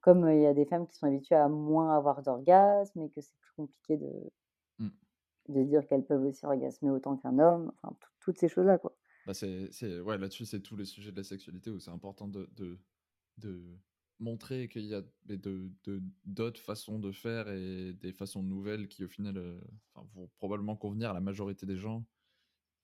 [0.00, 3.20] Comme il y a des femmes qui sont habituées à moins avoir d'orgasme et que
[3.20, 4.10] c'est plus compliqué de.
[5.52, 8.96] De dire qu'elles peuvent aussi orgasmer autant qu'un homme, enfin toutes ces choses-là quoi.
[9.26, 12.50] Bah c'est, ouais, là-dessus, c'est tous les sujets de la sexualité où c'est important de,
[12.56, 12.80] de,
[13.38, 13.78] de,
[14.18, 15.70] montrer qu'il y a de,
[16.24, 19.60] d'autres façons de faire et des façons nouvelles qui, au final,
[20.14, 22.04] vont probablement convenir à la majorité des gens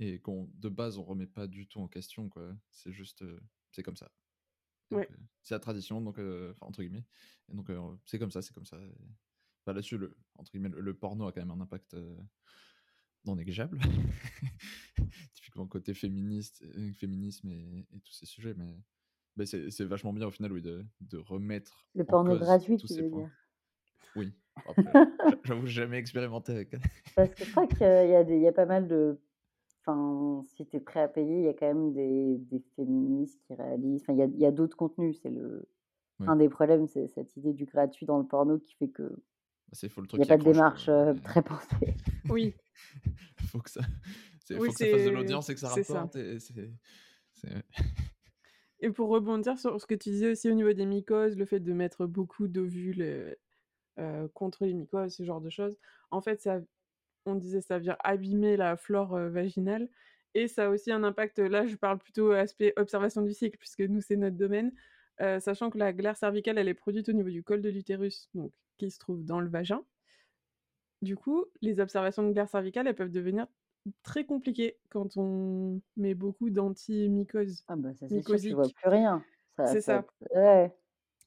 [0.00, 2.56] et qu'on de base on remet pas du tout en question quoi.
[2.70, 3.24] C'est juste
[3.72, 4.10] c'est comme ça.
[5.42, 6.20] C'est la tradition donc
[6.60, 7.04] entre guillemets.
[7.48, 7.70] Et donc
[8.04, 8.78] c'est comme ça c'est comme ça
[9.68, 11.96] bah, là-dessus le entre guillemets le, porno a quand même un impact
[13.24, 13.78] non négligeable.
[15.34, 16.64] Typiquement côté féministe
[16.98, 18.78] féminisme et, tous ces sujets mais,
[19.36, 23.10] mais c'est vachement bien au final oui de, de remettre le porno gratuit tu veux
[23.10, 23.30] dire.
[24.16, 24.32] Oui.
[25.44, 26.70] J'avoue jamais expérimenté avec
[27.14, 29.20] parce que je crois qu'il y, y, a pas mal de
[29.86, 33.40] Enfin, si tu es prêt à payer, il y a quand même des, des féministes
[33.46, 34.02] qui réalisent.
[34.02, 35.18] Enfin, il y a, y a d'autres contenus.
[35.22, 35.66] C'est le
[36.26, 39.22] un des problèmes, c'est cette idée du gratuit dans le porno qui fait que
[39.70, 41.94] bah, il n'y a pas de démarche euh, très pensée.
[42.30, 42.54] Oui.
[43.50, 43.82] faut que ça,
[44.46, 46.16] faut que ça fasse de l'audience et que ça rapporte.
[46.16, 46.38] Et,
[48.80, 51.60] et, pour rebondir sur ce que tu disais aussi au niveau des mycoses, le fait
[51.60, 53.34] de mettre beaucoup d'ovules euh,
[53.98, 55.76] euh contre les mycoses, ce genre de choses,
[56.10, 56.60] en fait, ça
[57.26, 59.88] on disait ça vient abîmer la flore vaginale.
[60.34, 63.80] Et ça a aussi un impact, là je parle plutôt aspect observation du cycle, puisque
[63.80, 64.72] nous c'est notre domaine,
[65.40, 68.52] sachant que la glaire cervicale elle est produite au niveau du col de l'utérus, donc
[68.78, 69.82] qui se trouve dans le vagin.
[71.02, 73.46] Du coup, les observations de glaire cervicale elles peuvent devenir
[74.02, 77.64] très compliquées quand on met beaucoup d'anti-mycoses.
[77.68, 79.24] Ah bah ça c'est sûr, tu vois plus rien.
[79.66, 80.04] C'est ça.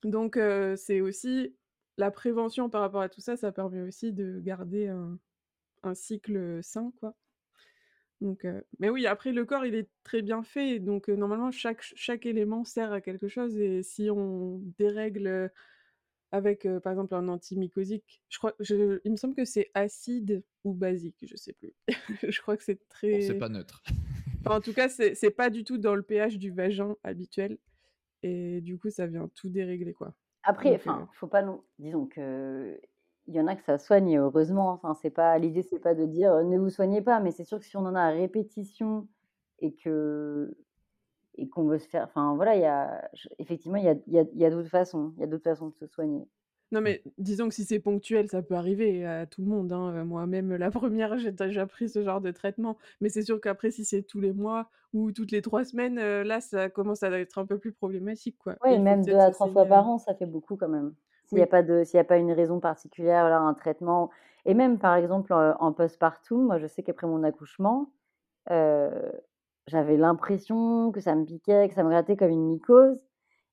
[0.03, 0.39] Donc
[0.75, 1.55] c'est aussi
[1.97, 5.19] la prévention par rapport à tout ça, ça permet aussi de garder un,
[5.83, 7.15] un cycle sain, quoi.
[8.21, 8.45] Donc,
[8.79, 12.63] mais oui, après le corps, il est très bien fait, donc normalement chaque, chaque élément
[12.63, 13.57] sert à quelque chose.
[13.57, 15.51] Et si on dérègle
[16.31, 21.25] avec, par exemple, un antimycosique, je crois, il me semble que c'est acide ou basique,
[21.27, 21.73] je sais plus.
[22.29, 23.21] je crois que c'est très.
[23.21, 23.83] c'est pas neutre.
[24.45, 27.57] en tout cas, c'est pas du tout dans le pH du vagin habituel,
[28.23, 30.13] et du coup, ça vient tout dérégler, quoi.
[30.43, 31.63] Après, enfin, faut pas non.
[31.79, 32.79] Disons que
[33.27, 34.71] il y en a que ça soigne heureusement.
[34.71, 37.59] Enfin, c'est pas l'idée, c'est pas de dire ne vous soignez pas, mais c'est sûr
[37.59, 39.07] que si on en a à répétition
[39.59, 40.57] et que
[41.41, 43.95] et qu'on veut se faire, enfin voilà, il y a effectivement il y a,
[44.35, 46.27] y a, d'autres façons, il y a d'autres façons de se soigner.
[46.71, 49.73] Non mais disons que si c'est ponctuel, ça peut arriver à tout le monde.
[49.73, 50.05] Hein.
[50.05, 52.77] Moi-même, la première, j'ai déjà pris ce genre de traitement.
[53.01, 56.39] Mais c'est sûr qu'après, si c'est tous les mois ou toutes les trois semaines, là,
[56.39, 58.37] ça commence à être un peu plus problématique.
[58.37, 58.55] Quoi.
[58.63, 60.93] Oui, même deux à trois fois par an, ça fait beaucoup quand même.
[61.25, 64.09] S'il n'y a, pas de, a pas une raison particulière, là, un traitement.
[64.45, 67.89] Et même, par exemple, en postpartum, moi, je sais qu'après mon accouchement,
[69.67, 73.05] j'avais l'impression que ça me piquait, que ça me grattait comme une mycose.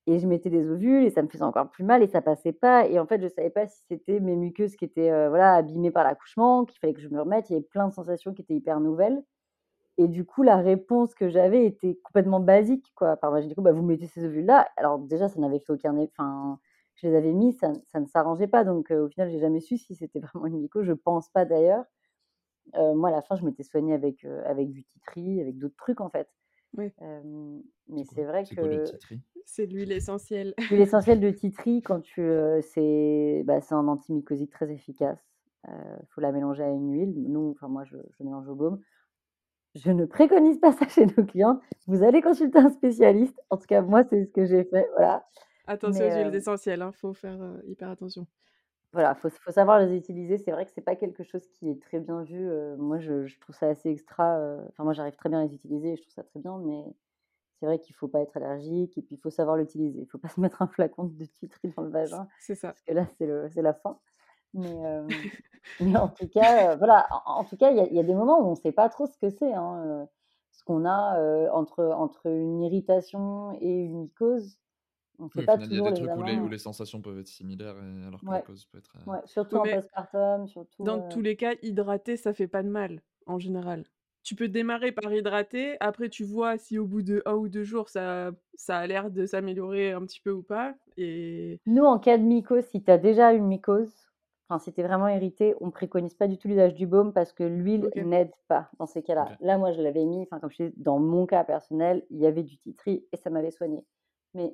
[0.07, 2.53] Et je mettais des ovules et ça me faisait encore plus mal et ça passait
[2.53, 2.87] pas.
[2.87, 6.03] Et en fait, je savais pas si c'était mes muqueuses qui étaient voilà, abîmées par
[6.03, 7.49] l'accouchement, qu'il fallait que je me remette.
[7.49, 9.23] Il y avait plein de sensations qui étaient hyper nouvelles.
[9.97, 12.91] Et du coup, la réponse que j'avais était complètement basique.
[12.95, 13.11] Quoi.
[13.11, 14.67] Enfin, moi, j'ai dit, bah, vous mettez ces ovules-là.
[14.77, 16.23] Alors, déjà, ça n'avait fait aucun effet
[17.01, 18.63] je les avais mis, ça, ne s'arrangeait pas.
[18.63, 20.85] Donc, au final, j'ai jamais su si c'était vraiment une mycose.
[20.85, 21.85] Je pense pas d'ailleurs.
[22.73, 26.09] Moi, à la fin, je m'étais soignée avec, avec du titri, avec d'autres trucs en
[26.09, 26.27] fait.
[26.77, 26.91] Oui.
[27.87, 28.83] mais c'est vrai que.
[29.45, 30.53] C'est l'huile essentielle.
[30.69, 32.21] L'huile essentielle de titri, quand tu,
[32.61, 35.19] c'est, bah, c'est un antimycosique très efficace.
[35.67, 37.13] Il faut la mélanger à une huile.
[37.27, 38.79] Nous, enfin moi, je, je mélange au baume.
[39.75, 41.59] Je ne préconise pas ça chez nos clients.
[41.87, 43.39] Vous allez consulter un spécialiste.
[43.49, 44.87] En tout cas, moi, c'est ce que j'ai fait.
[44.95, 45.27] Voilà.
[45.67, 48.25] Attention aux huiles essentielles, il hein, faut faire hyper attention.
[48.91, 50.37] Voilà, il faut, savoir les utiliser.
[50.37, 52.49] C'est vrai que c'est pas quelque chose qui est très bien vu.
[52.77, 54.39] moi, je, trouve ça assez extra.
[54.69, 55.95] Enfin, moi, j'arrive très bien à les utiliser.
[55.95, 56.83] Je trouve ça très bien, mais
[57.59, 59.99] c'est vrai qu'il faut pas être allergique et puis il faut savoir l'utiliser.
[59.99, 62.27] Il faut pas se mettre un flacon de titri dans le vagin.
[62.39, 62.69] C'est ça.
[62.69, 63.05] Parce que là,
[63.49, 63.99] c'est la fin.
[64.55, 64.75] Mais,
[65.79, 68.51] mais en tout cas, voilà, en, tout cas, il y, a des moments où on
[68.51, 69.53] ne sait pas trop ce que c'est.
[69.53, 70.07] Hein,
[70.51, 74.57] ce qu'on a entre, entre une irritation et une mycose.
[75.19, 77.19] On fait pas toujours il y a des trucs où les, où les, sensations peuvent
[77.19, 77.75] être similaires,
[78.07, 78.95] alors que la cause peut être.
[79.05, 80.47] Ouais, surtout en postpartum.
[80.47, 83.83] Surtout, dans tous les cas, hydrater, ça fait pas de mal, en général.
[84.23, 87.63] Tu peux démarrer par hydrater, après tu vois si au bout de un ou deux
[87.63, 90.75] jours ça, ça a l'air de s'améliorer un petit peu ou pas.
[90.97, 91.59] Et...
[91.65, 93.93] Nous, en cas de mycose, si tu as déjà une mycose,
[94.47, 97.31] enfin si tu es vraiment irrité, on préconise pas du tout l'usage du baume parce
[97.31, 99.37] que l'huile n'aide pas dans ces cas-là.
[99.39, 102.27] Là, moi, je l'avais mis, enfin comme je dis, dans mon cas personnel, il y
[102.27, 103.85] avait du titri et ça m'avait soigné.
[104.33, 104.53] Mais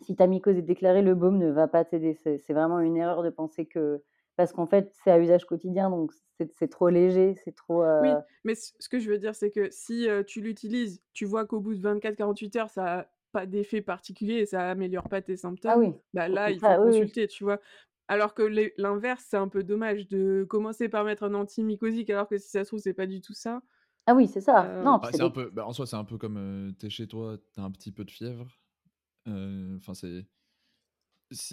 [0.00, 2.14] si ta mycose est déclarée, le baume ne va pas t'aider.
[2.14, 4.02] C'est vraiment une erreur de penser que
[4.36, 6.12] parce qu'en fait, c'est à usage quotidien, donc
[6.56, 7.84] c'est trop léger, c'est trop.
[8.02, 8.10] Oui,
[8.42, 11.74] mais ce que je veux dire, c'est que si tu l'utilises, tu vois qu'au bout
[11.74, 15.78] de 24-48 heures, ça n'a pas d'effet particulier et ça améliore pas tes ah symptômes,
[15.78, 15.92] oui.
[16.12, 17.60] bah là, il faut consulter, tu vois.
[18.08, 18.42] Alors que
[18.76, 22.64] l'inverse, c'est un peu dommage de commencer par mettre un antimycosique, alors que si ça
[22.64, 23.62] se trouve, c'est pas du tout ça.
[24.06, 24.82] Ah oui, c'est ça.
[24.82, 27.38] Non, bah, un peu, bah, en soi, c'est un peu comme tu es chez toi,
[27.54, 28.46] tu as un petit peu de fièvre.
[29.26, 30.26] Enfin, c'est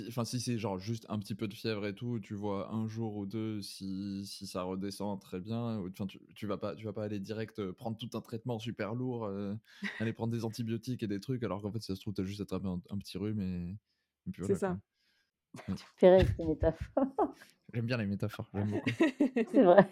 [0.07, 2.88] enfin, si c'est genre juste un petit peu de fièvre et tout, tu vois un
[2.88, 5.79] jour ou deux si, si ça redescend très bien.
[5.89, 8.60] Enfin, tu, tu, vas pas, tu vas pas aller direct euh, prendre tout un traitement
[8.60, 9.55] super lourd, euh,
[9.99, 12.41] aller prendre des antibiotiques et des trucs, alors qu'en fait, ça se trouve, t'as juste
[12.41, 13.77] attrapé un, un, petit rhume et,
[14.31, 14.55] puis voilà.
[14.55, 14.79] C'est ça.
[15.77, 17.05] Tu fais tes métaphores.
[17.73, 18.89] J'aime bien les métaphores, j'aime beaucoup.
[19.51, 19.89] c'est vrai.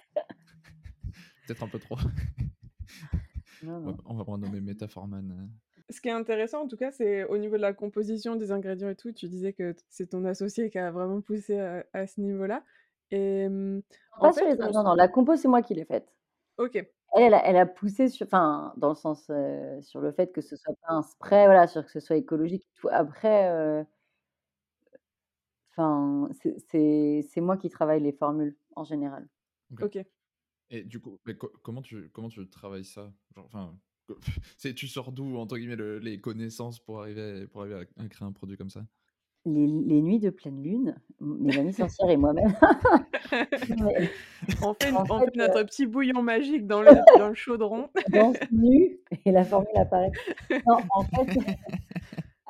[1.48, 1.98] Peut-être un peu trop.
[3.64, 5.50] On, va, on va prendre nommer métaphoreman.
[5.90, 8.90] Ce qui est intéressant, en tout cas, c'est au niveau de la composition des ingrédients
[8.90, 9.12] et tout.
[9.12, 11.60] Tu disais que c'est ton associé qui a vraiment poussé
[11.94, 12.64] à, ce niveau-là.
[13.12, 13.48] Et
[14.18, 16.14] en fait, les ingrédients, non, la compo, c'est moi qui l'ai faite.
[16.58, 16.76] Ok.
[17.16, 19.32] Elle, elle a, poussé sur, enfin, dans le sens
[19.82, 22.68] sur le fait que ce soit pas un spray, voilà, sur que ce soit écologique.
[22.76, 22.88] Tout.
[22.92, 23.86] Après,
[25.76, 26.30] enfin,
[26.68, 29.28] c'est moi qui travaille les formules en général.
[29.82, 29.98] Ok.
[30.72, 31.20] Et du coup,
[31.64, 33.12] comment tu comment tu travailles ça?
[33.36, 33.76] Enfin,
[34.58, 38.32] c'est tu sors d'où entre guillemets les connaissances pour arriver pour arriver à, créer un
[38.32, 38.86] produit comme ça?
[39.46, 42.54] Les, les, nuits de pleine lune, mes amis sorcières et moi-même.
[44.62, 47.88] on, fait, notre euh petit bouillon magique dans le, dans le chaudron.
[48.10, 50.12] Danse nue et la formule apparaît.
[50.68, 51.40] Non, en fait,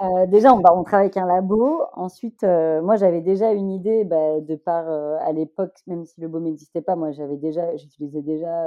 [0.02, 1.84] euh, déjà, on, bah, on, travaille avec un labo.
[1.94, 4.90] Ensuite, euh, moi, j'avais déjà une idée bah, de par,
[5.22, 8.66] à l'époque, même si le baume n'existait pas, moi, j'avais déjà, j'utilisais déjà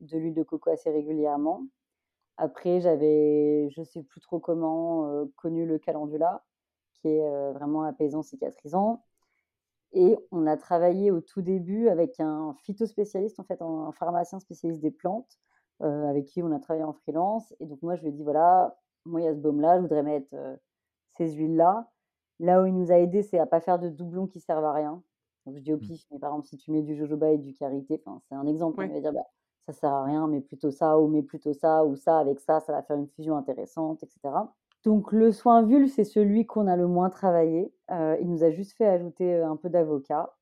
[0.00, 1.62] de l'huile de coco assez régulièrement.
[2.42, 6.42] Après, j'avais, je sais plus trop comment, connu le calendula,
[6.94, 9.04] qui est vraiment apaisant, cicatrisant.
[9.92, 14.80] Et on a travaillé au tout début avec un phytospécialiste, en fait, un pharmacien spécialiste
[14.80, 15.38] des plantes,
[15.80, 17.54] avec qui on a travaillé en freelance.
[17.60, 18.74] Et donc, moi, je lui ai dit voilà,
[19.04, 20.34] moi, il y a ce baume-là, je voudrais mettre
[21.18, 21.90] ces huiles-là.
[22.38, 24.72] Là où il nous a aidé, c'est à pas faire de doublons qui servent à
[24.72, 25.02] rien.
[25.44, 25.80] Donc, je dis au mmh.
[25.80, 28.82] pif, mais par exemple, si tu mets du jojoba et du karité, c'est un exemple,
[28.82, 29.26] on va dire bah,
[29.66, 32.60] ça sert à rien, mais plutôt ça, ou mais plutôt ça, ou ça, avec ça,
[32.60, 34.30] ça va faire une fusion intéressante, etc.
[34.84, 37.72] Donc le soin vulve, c'est celui qu'on a le moins travaillé.
[37.90, 40.34] Euh, il nous a juste fait ajouter euh, un peu d'avocat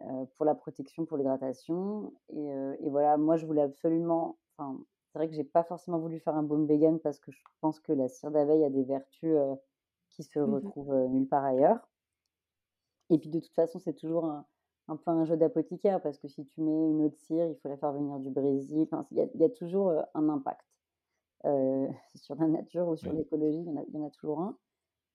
[0.00, 2.12] euh, pour la protection, pour l'hydratation.
[2.30, 4.38] Et, voilà, moi je voulais absolument.
[4.58, 4.78] Enfin,
[5.12, 7.80] c'est vrai que j'ai pas forcément voulu faire un baume vegan parce que je pense
[7.80, 9.36] que la cire d'abeille a des vertus
[10.10, 11.88] qui se mmh retrouvent nulle part ailleurs.
[13.10, 14.44] Et puis de toute façon, c'est toujours un,
[14.88, 17.68] un peu un jeu d'apothicaire parce que si tu mets une autre cire, il faut
[17.68, 18.86] la faire venir du Brésil.
[18.90, 20.64] Enfin, il y, a toujours un impact
[22.14, 23.64] sur la nature ou sur l'écologie.
[23.66, 24.56] Il, y en a toujours un.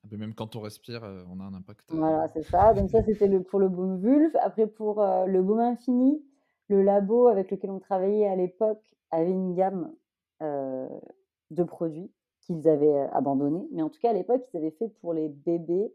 [0.03, 1.86] Ah, même quand on respire, on a un impact.
[1.89, 2.73] Voilà, c'est ça.
[2.73, 4.36] Donc ça, c'était le, pour le baume vulve.
[4.41, 6.21] Après, pour le baume infini,
[6.67, 9.93] le labo avec lequel on travaillait à l'époque avait une gamme
[10.41, 13.67] de produits qu'ils avaient abandonnés.
[13.71, 15.93] Mais en tout cas, à l'époque, ils avaient fait pour les bébés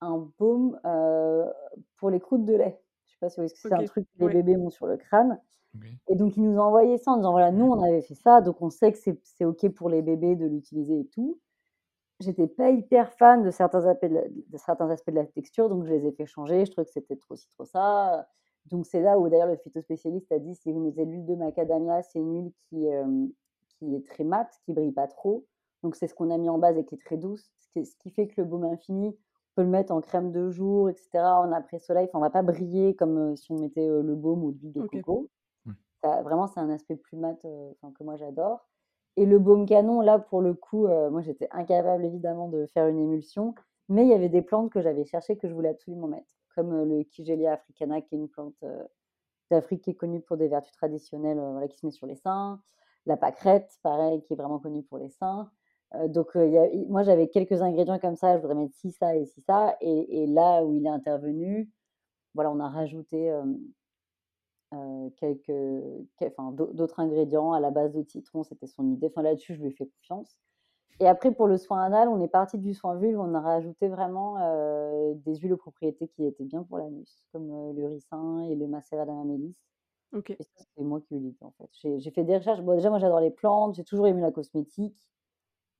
[0.00, 0.78] un baume
[1.96, 2.80] pour les croûtes de lait.
[3.06, 4.86] Je sais pas si vous voyez que c'est un truc que les bébés ont sur
[4.86, 5.40] le crâne.
[6.08, 8.40] Et donc, ils nous ont envoyé ça en disant voilà, nous, on avait fait ça,
[8.40, 11.38] donc on sait que c'est OK pour les bébés de l'utiliser et tout.
[12.20, 15.92] J'étais pas hyper fan de certains, aspects de, certains aspects de la texture, donc je
[15.92, 16.64] les ai fait changer.
[16.64, 18.26] Je trouvais que c'était trop ci, trop ça.
[18.66, 22.02] Donc, c'est là où d'ailleurs le phytospécialiste a dit si vous mettez l'huile de macadamia,
[22.02, 22.86] c'est une huile qui,
[23.78, 25.46] qui est très mate, qui brille pas trop.
[25.82, 28.10] Donc, c'est ce qu'on a mis en base et qui est très douce, ce qui
[28.10, 29.16] fait que le baume infini,
[29.58, 32.04] peut le mettre en crème de jour, etc., en après-soleil.
[32.04, 35.28] Enfin, on va pas briller comme si on mettait le baume ou l'huile de coco.
[36.04, 38.68] vraiment, c'est un aspect plus mat que moi j'adore.
[39.16, 43.00] Et le baume canon, là, pour le coup, moi j'étais incapable évidemment de faire une
[43.00, 43.56] émulsion,
[43.88, 46.84] mais il y avait des plantes que j'avais cherchées que je voulais absolument mettre, comme
[46.84, 48.64] le Kigelia africana, qui est une plante
[49.50, 52.62] d'Afrique qui est connue pour des vertus traditionnelles, voilà, qui se met sur les seins.
[53.06, 55.50] La pâquerette, pareil, qui est vraiment connue pour les seins
[56.08, 56.34] donc,
[56.88, 58.36] moi, j'avais quelques ingrédients comme ça.
[58.36, 59.76] Je voudrais mettre ci, ça et ci, ça.
[59.80, 61.70] Et, là où il est intervenu,
[62.34, 63.32] voilà, on a rajouté
[65.16, 65.50] quelques,
[66.22, 68.42] enfin, d'autres ingrédients à la base de citron.
[68.42, 69.06] C'était son idée.
[69.06, 70.38] Enfin, là-dessus, je lui ai fait confiance.
[71.00, 73.20] Et après, pour le soin anal, on est parti du soin vulve.
[73.20, 74.34] On a rajouté vraiment
[75.24, 79.06] des huiles aux propriétés qui étaient bien pour l'anus, comme le ricin et le macérat
[79.06, 79.54] d'amamélis.
[80.12, 80.30] Ok.
[80.30, 81.70] Et ça, c'est moi qui l'ai dit, en fait.
[81.98, 82.60] J'ai fait des recherches.
[82.60, 83.74] Bon, déjà, moi, j'adore les plantes.
[83.76, 84.96] J'ai toujours aimé la cosmétique.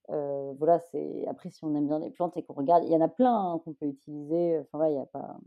[0.08, 3.00] Voilà, c'est après si on aime bien les plantes et qu'on regarde, il y en
[3.00, 4.58] a plein hein, qu'on peut utiliser.
[4.58, 5.38] Enfin voilà, il y a pas,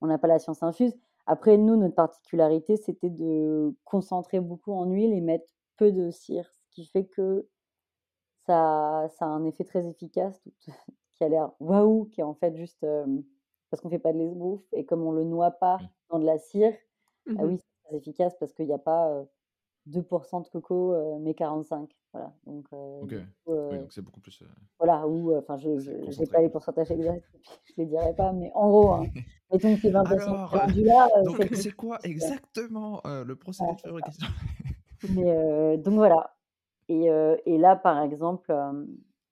[0.00, 0.94] on n'a pas la science infuse.
[1.26, 6.50] Après, nous, notre particularité, c'était de concentrer beaucoup en huile et mettre peu de cire,
[6.52, 7.46] ce qui fait que
[8.46, 10.42] ça, ça a un effet très efficace,
[11.12, 12.84] qui a l'air waouh, qui est en fait juste
[13.70, 15.88] parce qu'on fait pas de l'esbrouf et comme on le noie pas mmh.
[16.10, 16.74] dans de la cire,
[17.28, 19.24] ah mmh oui, c'est très efficace parce qu'il n'y a pas
[19.88, 21.90] 2% de coco, mais 45.
[22.12, 22.32] Voilà.
[22.44, 23.14] Donc, ok.
[23.46, 24.42] oui, donc c'est beaucoup plus.
[24.78, 27.24] Voilà, ou enfin, je n'ai pas les pourcentages exacts,
[27.64, 29.04] je les dirai pas, mais en gros, hein,
[29.52, 31.08] mettons que c'est 20% de là.
[31.54, 34.26] c'est quoi exactement le procédé de fabrication
[35.14, 36.36] mais, Donc voilà.
[36.88, 37.06] Et,
[37.46, 38.52] et, là, par exemple,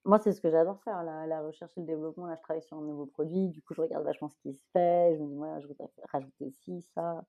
[0.05, 2.27] moi, c'est ce que j'adore faire, la, la, recherche et le développement.
[2.27, 4.65] Là, je travaille sur un nouveau produit, du coup, je regarde vachement ce qui se
[4.73, 5.15] fait.
[5.17, 7.25] Je me dis, voilà, je voudrais rajouter ci, ça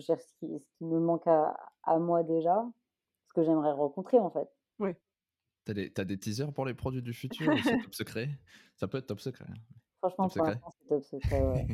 [0.00, 2.64] je cherche ce qui, ce qui me manque à, à, moi déjà,
[3.28, 4.48] ce que j'aimerais rencontrer en fait.
[4.78, 4.90] Oui.
[5.64, 8.28] T'as des, as des teasers pour les produits du futur C'est top secret?
[8.76, 9.44] Ça peut être top secret.
[9.48, 9.60] Hein.
[9.98, 10.60] Franchement, top secret.
[10.78, 11.66] c'est top secret, ouais.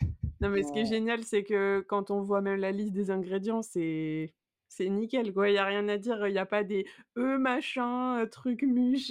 [0.40, 3.10] non, mais ce qui est génial, c'est que quand on voit même la liste des
[3.10, 4.32] ingrédients, c'est
[4.70, 6.86] c'est nickel quoi, il y a rien à dire, il y a pas des
[7.16, 9.10] eux machin, truc muche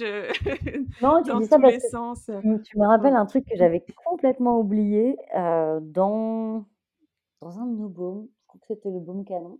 [1.02, 5.18] non, tu dis ça parce que tu me rappelles un truc que j'avais complètement oublié
[5.36, 6.64] euh, dans
[7.40, 9.58] dans un de nos baumes, je crois que c'était le baume canon.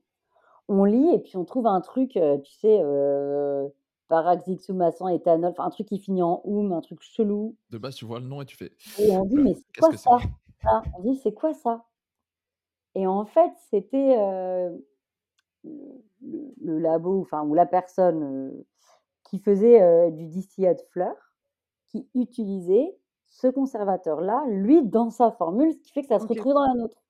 [0.68, 3.68] On lit et puis on trouve un truc, tu sais, euh,
[4.08, 7.56] paraxyxomaçon, éthanol, enfin un truc qui finit en oum, un truc chelou.
[7.70, 8.72] De base, tu vois le nom et tu fais.
[8.98, 10.18] Et on dit, mais c'est quoi ça?
[10.64, 11.84] ah, On dit, c'est quoi ça?
[12.94, 14.16] Et en fait, c'était
[15.64, 18.52] le, labo, enfin, ou la personne
[19.24, 21.32] qui faisait du distillat de fleurs,
[21.88, 22.96] qui utilisait
[23.28, 26.74] ce conservateur-là, lui, dans sa formule, ce qui fait que ça se retrouve dans la
[26.74, 27.00] nôtre.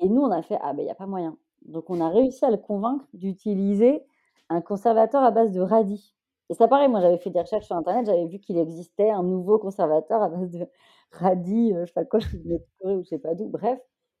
[0.00, 1.36] Et nous, on a fait, ah ben, il n'y a pas moyen.
[1.66, 4.04] Donc, on a réussi à le convaincre d'utiliser
[4.48, 6.14] un conservateur à base de radis.
[6.48, 9.22] Et ça paraît, moi, j'avais fait des recherches sur Internet, j'avais vu qu'il existait un
[9.22, 10.66] nouveau conservateur à base de
[11.12, 12.36] radis, euh, je sais pas quoi, je
[12.80, 13.48] Corée ou je sais pas d'où.
[13.48, 13.78] Bref,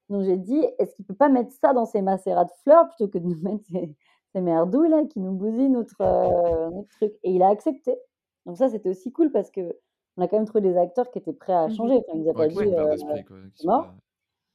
[0.08, 3.08] donc j'ai dit, est-ce qu'il peut pas mettre ça dans ses macérats de fleurs plutôt
[3.08, 3.64] que de nous mettre
[4.32, 7.12] ces, merdouilles là qui nous bousillent notre, euh, notre truc?
[7.24, 7.96] Et il a accepté.
[8.46, 9.76] Donc ça, c'était aussi cool parce que
[10.16, 11.96] on a quand même trouvé des acteurs qui étaient prêts à mmh changer.
[11.96, 12.96] Enfin, il nous a pas dit, euh,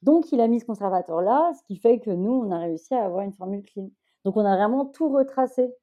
[0.05, 3.05] donc, il a mis ce conservateur-là, ce qui fait que nous, on a réussi à
[3.05, 3.89] avoir une formule clean.
[4.23, 5.73] Donc, on a vraiment tout retracé.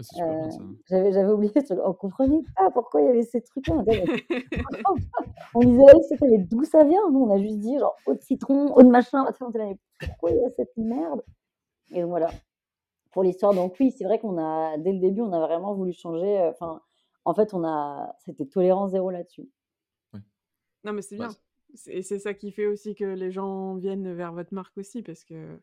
[0.00, 0.74] Euh, hein.
[0.90, 3.84] J'avais oublié, on comprenait pas pourquoi il y avait ces trucs-là.
[5.54, 7.08] on disait, mais d'où ça vient?
[7.12, 9.24] Nous, on a juste dit, genre, eau de citron, eau de machin.
[9.24, 11.22] Pourquoi il y a cette merde?
[11.92, 12.30] Et donc, voilà.
[13.12, 15.92] Pour l'histoire, donc oui, c'est vrai qu'on a, dès le début, on a vraiment voulu
[15.92, 16.40] changer.
[16.40, 16.80] Euh, enfin,
[17.24, 19.48] en fait, on a, c'était tolérance zéro là-dessus.
[20.82, 21.30] Non, mais c'est bien.
[21.86, 25.24] Et c'est ça qui fait aussi que les gens viennent vers votre marque aussi, parce
[25.24, 25.58] que.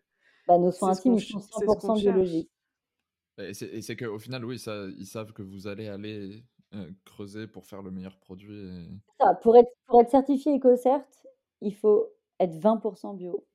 [0.47, 2.51] Bah, nos soins intimes, ils sont 100% biologiques.
[3.37, 6.43] Et c'est qu'au final, oui, ça, ils savent que vous allez aller
[7.05, 8.99] creuser pour faire le meilleur produit.
[9.19, 11.05] Ça, pour, être, pour être certifié EcoCert,
[11.61, 13.45] il faut être 20% bio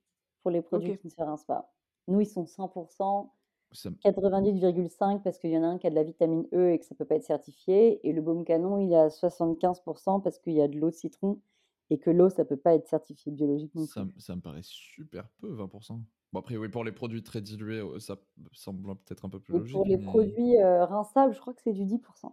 [0.43, 1.73] pour les produits qui ne se rincent pas.
[2.07, 3.29] Nous, ils sont 100%.
[3.75, 6.87] 98,5 parce qu'il y en a un qui a de la vitamine E et que
[6.87, 8.07] ça ne peut pas être certifié.
[8.09, 10.95] Et le baume canon, il est à 75% parce qu'il y a de l'eau de
[10.95, 11.39] citron
[11.91, 13.87] et que l'eau, ça peut pas être certifié biologiquement.
[13.87, 16.01] Ça, ça, me paraît super peu, 20%.
[16.33, 18.17] Bon, après, oui, pour les produits très dilués, ça
[18.53, 19.73] semble peut-être un peu plus logique.
[19.75, 22.33] Pour les produits rinçables, je crois que c'est du 10%.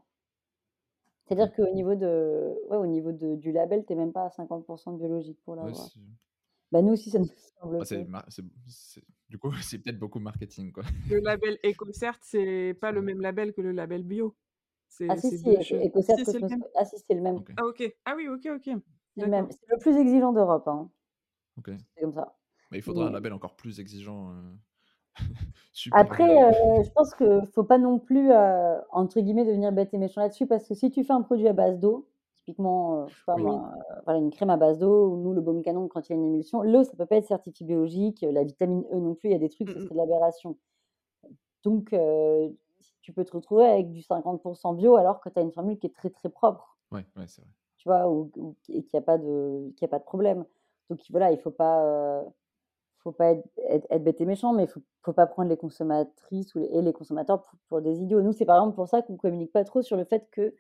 [1.28, 4.30] C'est-à-dire qu'au niveau, de, ouais, au niveau de, du label, tu n'es même pas à
[4.30, 5.90] 50% de biologique pour l'avoir.
[6.72, 7.26] bah, nous aussi, ça nous
[7.62, 7.80] semble.
[8.10, 8.26] Bah,
[9.30, 10.72] du coup, c'est peut-être beaucoup marketing.
[10.72, 10.84] Quoi.
[11.10, 14.36] Le label EcoCert, c'est pas le même label que le label bio.
[15.10, 16.64] Ah si, si, EcoCert, c'est le, même.
[16.76, 17.44] Ah, si, c'est le même.
[17.58, 17.96] Ah, ok.
[18.06, 18.78] Ah oui, ok, ok.
[19.18, 20.68] C'est le plus exigeant d'Europe.
[20.68, 20.90] Hein.
[21.66, 22.36] C'est comme ça.
[22.72, 24.32] Mais il faudra un label encore plus exigeant.
[24.32, 25.22] Euh,
[25.92, 29.94] Après, euh, je pense qu'il ne faut pas non plus, euh, entre guillemets, devenir bête
[29.94, 33.16] et méchant là-dessus, parce que si tu fais un produit à base d'eau, typiquement, je
[33.16, 36.12] sais pas voilà, une crème à base d'eau, ou nous, le baume canon, quand il
[36.12, 38.98] y a une émulsion, l'eau, ça ne peut pas être certifié biologique, la vitamine E
[38.98, 40.58] non plus, il y a des trucs, ça serait de l'aberration.
[41.64, 41.96] Donc,
[43.02, 45.88] tu peux te retrouver avec du 50% bio alors que tu as une formule qui
[45.88, 46.78] est très très propre.
[46.92, 47.52] Oui, ouais, c'est vrai
[47.86, 48.32] vois, ou,
[48.70, 50.46] et qu'il n'y a, pas de, a pas de problème.
[50.90, 52.24] Donc voilà, il ne faut pas, euh,
[53.00, 53.48] faut pas être,
[53.90, 56.66] être, bête et méchant, mais il ne faut, faut, pas prendre les consommatrices ou les,
[56.66, 58.22] et les consommateurs pour, des idiots.
[58.22, 60.54] Nous, c'est par exemple pour ça qu'on ne communique pas trop sur le fait que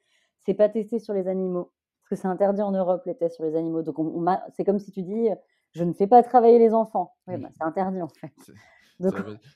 [0.46, 1.72] c'est pas testé sur les animaux.
[2.02, 3.82] parce que c'est interdit en Europe les tests sur les animaux.
[3.82, 5.30] Donc on, c'est comme si tu dis,
[5.72, 7.14] je ne fais pas travailler les enfants.
[7.28, 8.32] Oui, bah, c'est interdit en fait.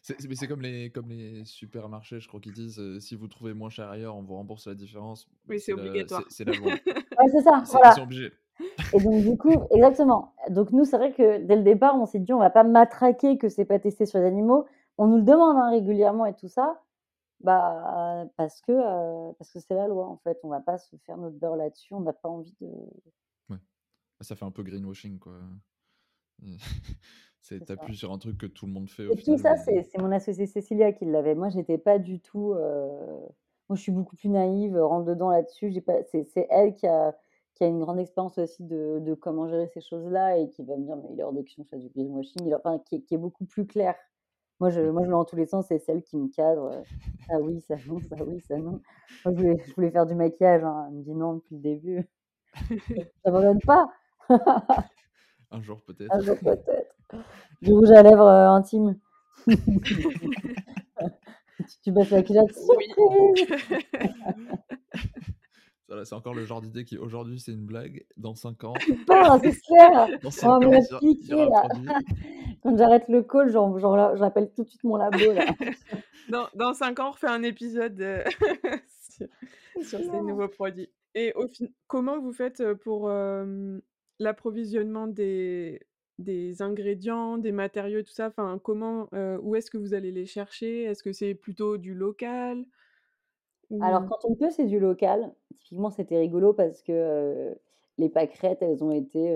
[0.01, 3.69] C'est c'est comme les, comme les supermarchés, je crois qu'ils disent si vous trouvez moins
[3.69, 5.29] cher ailleurs, on vous rembourse la différence.
[5.47, 6.23] Oui, c'est obligatoire.
[6.29, 6.71] C'est la loi.
[6.85, 7.63] ouais, c'est ça.
[7.71, 7.91] Voilà.
[7.91, 8.33] Ils sont obligés.
[8.93, 10.33] Et donc, du coup, exactement.
[10.49, 13.37] Donc, nous, c'est vrai que dès le départ, on s'est dit, on va pas matraquer
[13.37, 14.65] que c'est pas testé sur les animaux.
[14.97, 16.81] On nous le demande hein, régulièrement et tout ça.
[17.41, 20.37] Bah, parce que parce que c'est la loi, en fait.
[20.43, 21.93] On va pas se faire notre beurre là-dessus.
[21.93, 22.67] On n'a pas envie de.
[23.49, 23.57] Ouais.
[23.57, 25.39] Bah, ça fait un peu greenwashing, quoi.
[27.41, 29.07] C'est appuies sur un truc que tout le monde fait.
[29.07, 31.35] Au et tout ça, c'est mon associée Cécilia qui l'avait.
[31.35, 32.53] Moi, j'étais pas du tout.
[33.69, 35.73] Moi, je suis beaucoup plus naïve, rentre dedans là-dessus.
[36.11, 37.15] C'est elle qui a,
[37.53, 40.75] qui a une grande expérience aussi de, de comment gérer ces choses-là et qui va
[40.75, 42.53] me dire mais il est hors de question fasse du greenwashing.
[42.55, 43.95] Enfin, qui, qui, est beaucoup plus clair.
[44.59, 46.83] Moi, je, moi, je dans tous les sens, c'est celle qui me cadre.
[47.29, 48.81] Ah oui, ça non, ça oui, ça non.
[49.23, 50.63] Moi, je voulais, je voulais faire du maquillage.
[50.63, 50.87] Hein.
[50.87, 52.09] Elle me dit non depuis le début.
[53.23, 53.87] ça ne donne pas.
[55.51, 56.13] Un jour peut-être.
[56.13, 56.87] Un jour peut-être.
[57.61, 58.99] Du rouge à lèvres euh, intime.
[59.47, 59.57] tu,
[61.83, 62.51] tu baisses la culotte.
[62.67, 62.85] Oui.
[66.03, 68.73] c'est encore le genre d'idée qui aujourd'hui c'est une blague, dans 5 ans.
[68.77, 70.07] c'est clair.
[70.23, 71.67] Dans 5 ans, là.
[72.61, 73.51] Quand j'arrête le call,
[74.17, 75.45] j'appelle tout de suite mon labo là.
[76.29, 78.23] dans, dans 5 ans, on refait un épisode euh,
[79.09, 79.27] sur,
[79.81, 80.89] sur ces nouveaux produits.
[81.15, 81.65] Et au fin...
[81.87, 83.09] comment vous faites euh, pour
[84.19, 85.81] l'approvisionnement des,
[86.17, 90.25] des ingrédients, des matériaux, tout ça Enfin, comment, euh, où est-ce que vous allez les
[90.25, 90.83] chercher?
[90.83, 92.65] Est-ce que c'est plutôt du local
[93.81, 95.33] Alors, quand on peut, c'est du local.
[95.55, 97.55] Typiquement, c'était rigolo parce que
[97.97, 99.35] les pâquerettes, elles ont été,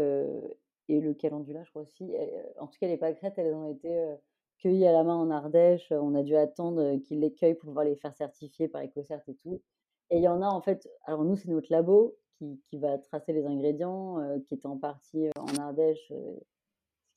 [0.89, 2.13] et le calendula, je crois aussi,
[2.59, 4.15] en tout cas, les pâquerettes, elles ont été
[4.57, 5.91] cueillies à la main en Ardèche.
[5.91, 9.35] On a dû attendre qu'ils les cueillent pour pouvoir les faire certifier par EcoCert et
[9.35, 9.61] tout.
[10.09, 12.97] Et il y en a, en fait, alors nous, c'est notre labo qui, qui, va
[12.97, 16.11] tracer les ingrédients, qui était en partie en Ardèche,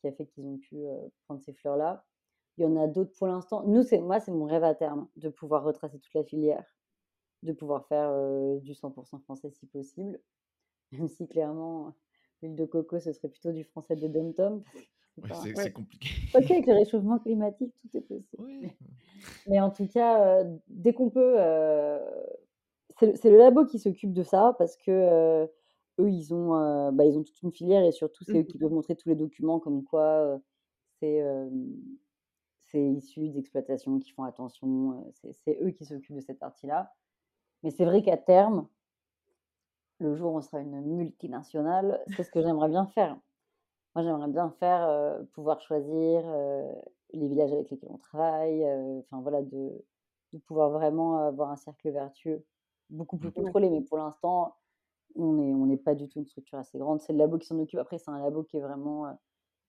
[0.00, 0.84] qui a fait qu'ils ont pu
[1.24, 2.04] prendre ces fleurs-là.
[2.58, 3.64] Il y en a d'autres pour l'instant.
[3.66, 6.64] Nous, c'est moi, c'est mon rêve à terme de pouvoir retracer toute la filière,
[7.42, 8.10] de pouvoir faire
[8.60, 10.20] du 100% français si possible.
[10.92, 11.94] Même si clairement,
[12.40, 14.62] l'huile de coco, ce serait plutôt du français de Dom Tom.
[15.42, 16.08] c'est compliqué.
[16.34, 18.70] Ok, avec le réchauffement climatique, tout est possible.
[19.48, 21.36] Mais en tout cas, dès qu'on peut,
[22.98, 25.46] c'est le labo qui s'occupe de ça parce que
[25.98, 28.58] eux, ils ont, bah, ils ont toute une filière et surtout, c'est eux mmh qui
[28.58, 30.40] peuvent montrer tous les documents comme quoi
[30.98, 31.22] c'est
[32.60, 35.12] c'est issu d'exploitations qui font attention.
[35.44, 36.92] c'est eux qui s'occupent de cette partie-là.
[37.62, 38.68] Mais c'est vrai qu'à terme,
[39.98, 43.16] le jour où on sera une multinationale, c'est ce que j'aimerais bien faire.
[43.94, 46.22] Moi, j'aimerais bien faire, pouvoir choisir
[47.12, 48.64] les villages avec lesquels on travaille,
[48.98, 49.84] enfin voilà, de,
[50.32, 52.44] de, pouvoir vraiment avoir un cercle vertueux,
[52.90, 53.70] beaucoup plus mmh contrôlé.
[53.70, 54.54] Mais pour l'instant,
[55.14, 57.00] on n'est on n'est pas du tout une structure assez grande.
[57.00, 57.78] C'est le labo qui s'en occupe.
[57.78, 59.06] Après, c'est un labo qui est vraiment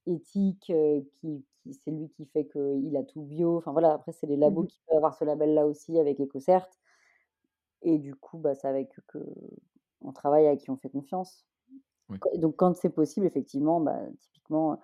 [0.05, 0.71] éthique,
[1.15, 3.57] qui, c'est lui qui fait qu'il a tout bio.
[3.57, 6.67] Enfin voilà, après, c'est les labos mmh qui peuvent avoir ce label-là aussi avec EcoCert.
[7.83, 9.21] Et du coup, bah, c'est avec eux
[10.01, 11.45] qu'on travaille, à qui on fait confiance.
[12.35, 14.79] Donc, quand c'est possible, effectivement, bah, typiquement,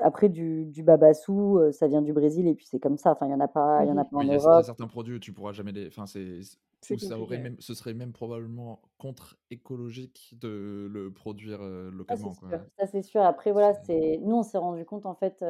[0.00, 3.12] après du, du babassou, ça vient du Brésil et puis c'est comme ça.
[3.12, 4.42] Enfin, il y en a pas, il y en a pas en Europe.
[4.42, 5.88] Il y a certains produits, tu pourras jamais les.
[5.88, 6.40] Enfin, c'est
[6.98, 12.34] ça aurait même, ce serait même probablement contre-écologique de le produire localement.
[12.34, 13.22] Ça, c'est sûr.
[13.22, 15.44] Après, voilà, c'est nous, on s'est rendu compte, en fait,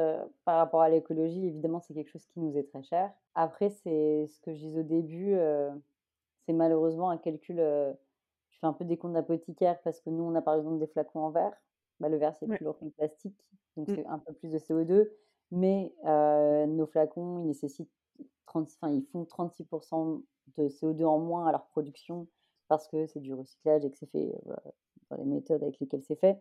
[0.45, 3.11] par rapport à l'écologie, évidemment, c'est quelque chose qui nous est très cher.
[3.35, 5.37] Après, c'est ce que je disais au début,
[6.47, 7.57] c'est malheureusement un calcul.
[7.57, 10.87] je fais un peu des comptes d'apothicaire parce que nous, on a par exemple des
[10.87, 11.53] flacons en verre.
[12.01, 13.39] Bah, le verre, c'est plus lourd que le plastique,
[13.77, 13.95] donc mmh.
[13.95, 15.09] c'est un peu plus de CO2.
[15.51, 17.91] Mais nos flacons, ils nécessitent
[18.47, 20.23] 30, enfin, ils font 36%
[20.59, 22.27] de CO2 en moins à leur production
[22.69, 24.55] parce que c'est du recyclage et que c'est fait euh,
[25.11, 26.41] dans les méthodes avec lesquelles c'est fait.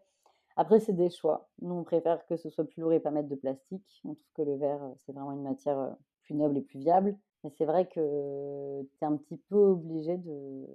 [0.56, 1.50] Après, c'est des choix.
[1.62, 4.02] Nous, on préfère que ce soit plus lourd et pas mettre de plastique.
[4.04, 5.92] On trouve que le verre, euh, c'est vraiment une matière euh,
[6.24, 7.18] plus noble et plus viable.
[7.44, 10.66] Mais c'est vrai que tu es un petit peu obligé de,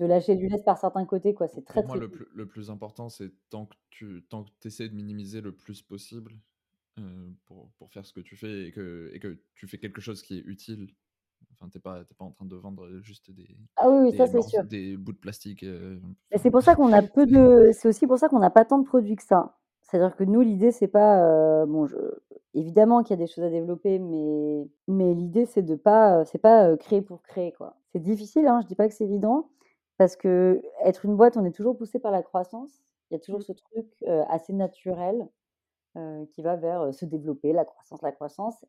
[0.00, 1.34] de lâcher du lait par certains côtés.
[1.34, 1.46] Quoi.
[1.48, 4.50] C'est très, Pour moi, le, plus, le plus important, c'est tant que tu tant que
[4.64, 6.32] essaies de minimiser le plus possible
[7.44, 10.22] pour, pour, faire ce que tu fais et que, et que tu fais quelque chose
[10.22, 10.88] qui est utile
[11.58, 14.64] Enfin, t'es pas, pas en train de vendre juste des, ah oui, ça, c'est sûr.
[14.64, 15.62] des bouts de plastique.
[15.62, 15.98] Euh,
[16.36, 17.70] c'est pour ça qu'on a peu de.
[17.72, 19.56] C'est aussi pour ça qu'on n'a pas tant de produits que ça.
[19.82, 21.22] C'est-à-dire que nous, l'idée, c'est pas.
[21.24, 21.96] Euh, bon, je...
[22.52, 26.24] évidemment qu'il y a des choses à développer, mais, mais l'idée, c'est de pas.
[26.26, 27.76] C'est pas euh, créer pour créer, quoi.
[27.92, 29.48] C'est difficile, hein, je dis pas que c'est évident,
[29.96, 32.82] parce que être une boîte, on est toujours poussé par la croissance.
[33.10, 33.44] Il y a toujours mmh.
[33.44, 33.86] ce truc
[34.28, 35.28] assez naturel
[36.32, 38.66] qui va vers se développer, la croissance, la croissance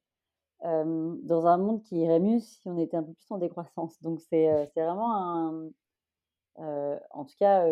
[0.64, 4.02] dans un monde qui irait mieux si on était un peu plus en décroissance.
[4.02, 5.72] Donc c'est vraiment
[6.58, 7.68] en tout cas,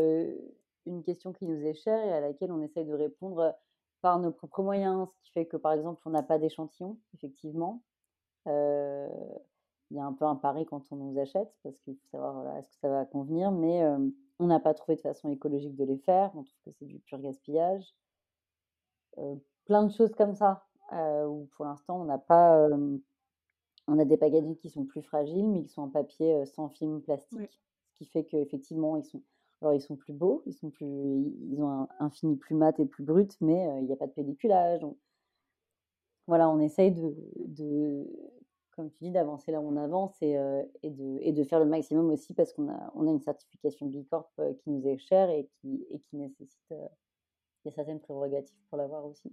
[0.86, 3.56] une question qui nous est chère et à laquelle on essaye de répondre
[4.02, 7.82] par nos propres moyens, ce qui fait que, par exemple, on n'a pas d'échantillon, effectivement.
[8.46, 12.34] Il y a un peu un pari quand on nous achète, parce qu'il faut savoir
[12.34, 13.84] voilà, est-ce que ça va convenir, mais
[14.38, 17.00] on n'a pas trouvé de façon écologique de les faire, on trouve que c'est du
[17.00, 17.96] pur gaspillage.
[19.66, 22.70] plein de choses comme ça, où pour l'instant on n'a pas...
[23.88, 27.02] on a des packaging qui sont plus fragiles, mais qui sont en papier sans film
[27.02, 29.22] plastique, ce qui fait qu'effectivement ils sont...
[29.62, 32.86] Alors ils sont plus beaux, ils, sont plus, ils ont un, fini plus mat et
[32.86, 34.86] plus brut, mais il n'y a pas de pelliculage.
[36.28, 38.06] voilà, on essaye de,
[38.76, 41.60] comme tu dis, d'avancer là où on avance et, euh, et, de, et, de, faire
[41.60, 44.98] le maximum aussi parce qu'on a, on a une certification Bicorp euh, qui nous est
[44.98, 46.88] chère et qui, et qui nécessite euh,
[47.64, 49.32] il y a certaines prérogatives pour l'avoir aussi.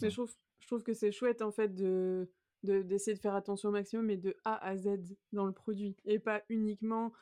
[0.00, 2.28] Mais je trouve, je trouve que c'est chouette en fait de
[2.62, 6.20] d'essayer de, faire attention au maximum et de A à Z dans le produit et
[6.20, 7.12] pas uniquement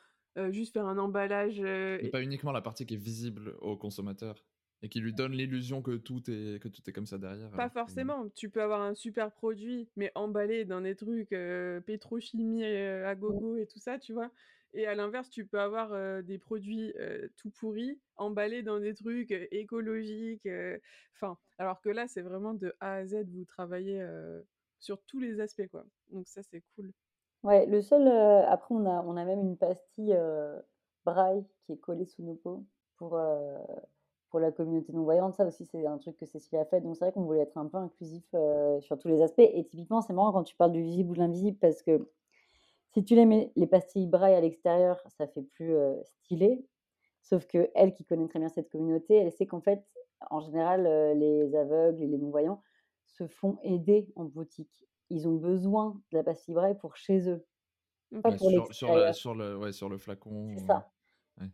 [0.50, 1.61] juste faire un emballage.
[1.61, 4.44] et pas uniquement la partie qui est visible au consommateur.
[4.82, 7.50] Et qui lui donne l'illusion que tout est que tout est comme ça derrière.
[7.50, 8.30] Pas forcément.
[8.30, 13.14] Tu peux avoir un super produit, mais emballé dans des trucs euh, pétrochimie euh, à
[13.14, 14.30] gogo et tout ça, tu vois?
[14.73, 16.93] Et à l'inverse, tu peux avoir des produits
[17.37, 20.49] tout pourris, emballés dans des trucs écologiques.
[21.16, 24.05] Enfin, alors que là, c'est vraiment de A à Z, vous travaillez
[24.79, 25.85] sur tous les aspects, quoi.
[26.11, 26.93] Donc ça, c'est cool.
[27.43, 28.07] Ouais, le seul.
[28.09, 30.16] après, on a, on a même une pastille
[31.05, 32.64] braille qui est collée sous nos peaux
[32.97, 33.18] pour
[34.29, 35.35] pour la communauté non-voyante.
[35.35, 36.81] Ça aussi, c'est un truc que Cécile a fait.
[36.81, 38.25] Donc, c'est vrai qu'on voulait être un peu inclusif
[38.79, 39.41] sur tous les aspects.
[39.41, 42.09] Et typiquement, c'est marrant quand tu parles du visible ou de l'invisible parce que
[42.93, 46.64] si tu les mets les pastilles braille à l'extérieur, ça fait plus euh, stylé.
[47.22, 49.84] Sauf que elle, qui connaît très bien cette communauté, elle sait qu'en fait,
[50.30, 52.62] en général, euh, les aveugles et les non-voyants
[53.05, 54.86] se font aider en boutique.
[55.11, 57.45] Ils ont besoin de la pastille braille pour chez eux.
[58.22, 60.49] Pas pour sur, sur, sur, le, ouais, sur le flacon.
[60.57, 60.91] C'est ça.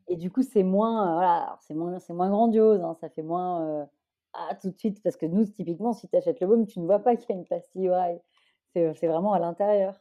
[0.08, 3.88] Et du coup, c'est moins, voilà, c'est moins, c'est moins grandiose, hein, ça fait moins
[4.32, 6.84] ah tout de suite parce que nous, typiquement, si tu achètes le baume, tu ne
[6.86, 7.90] vois pas qu'il y a une pastille
[8.72, 9.98] c'est, c'est vraiment à l'intérieur.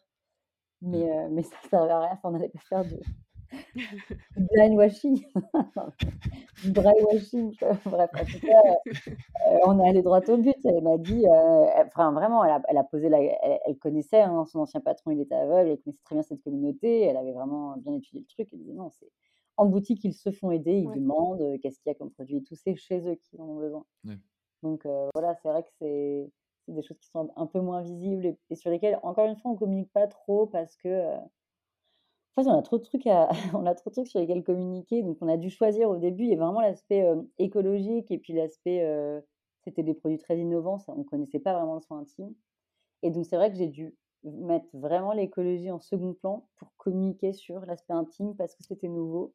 [0.81, 0.91] Mmh.
[0.91, 2.95] Mais, mais ça ne servait à rien, on n'allait pas faire du,
[4.37, 5.23] du dry washing.
[7.85, 8.61] Bref, en tout cas,
[9.65, 10.55] on est allé droit au but.
[10.65, 11.25] Elle m'a dit,
[11.85, 15.21] enfin vraiment, elle a, elle a posé, la, elle, connaissait hein, son ancien patron, il
[15.21, 18.49] était aveugle, elle connaissait très bien cette communauté, elle avait vraiment bien étudié le truc.
[18.51, 19.09] Elle disait non, c'est
[19.57, 22.55] en boutique, ils se font aider, ils demandent qu'est-ce qu'il y a comme produit tout,
[22.55, 23.85] c'est chez eux qu'ils en ont besoin.
[24.63, 26.29] Donc voilà, c'est vrai que c'est
[26.73, 29.55] des choses qui sont un peu moins visibles et, sur lesquelles, encore une fois, on
[29.55, 31.17] communique pas trop parce que.
[32.37, 33.05] En fait, on a trop de trucs
[33.53, 36.23] on a trop de trucs sur lesquels communiquer, donc on a dû choisir au début.
[36.23, 37.05] Il y a vraiment l'aspect
[37.37, 38.85] écologique et puis l'aspect,
[39.63, 42.33] c'était des produits très innovants, ça, on connaissait pas vraiment le soin intime.
[43.03, 47.33] Et donc c'est vrai que j'ai dû mettre vraiment l'écologie en second plan pour communiquer
[47.33, 49.33] sur l'aspect intime parce que c'était nouveau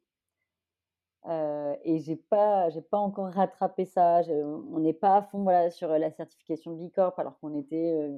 [1.29, 4.21] et j'ai pas, j'ai pas encore rattrapé ça.
[4.29, 8.09] on n'est pas à fond voilà, sur la certification B Corp, alors qu'on était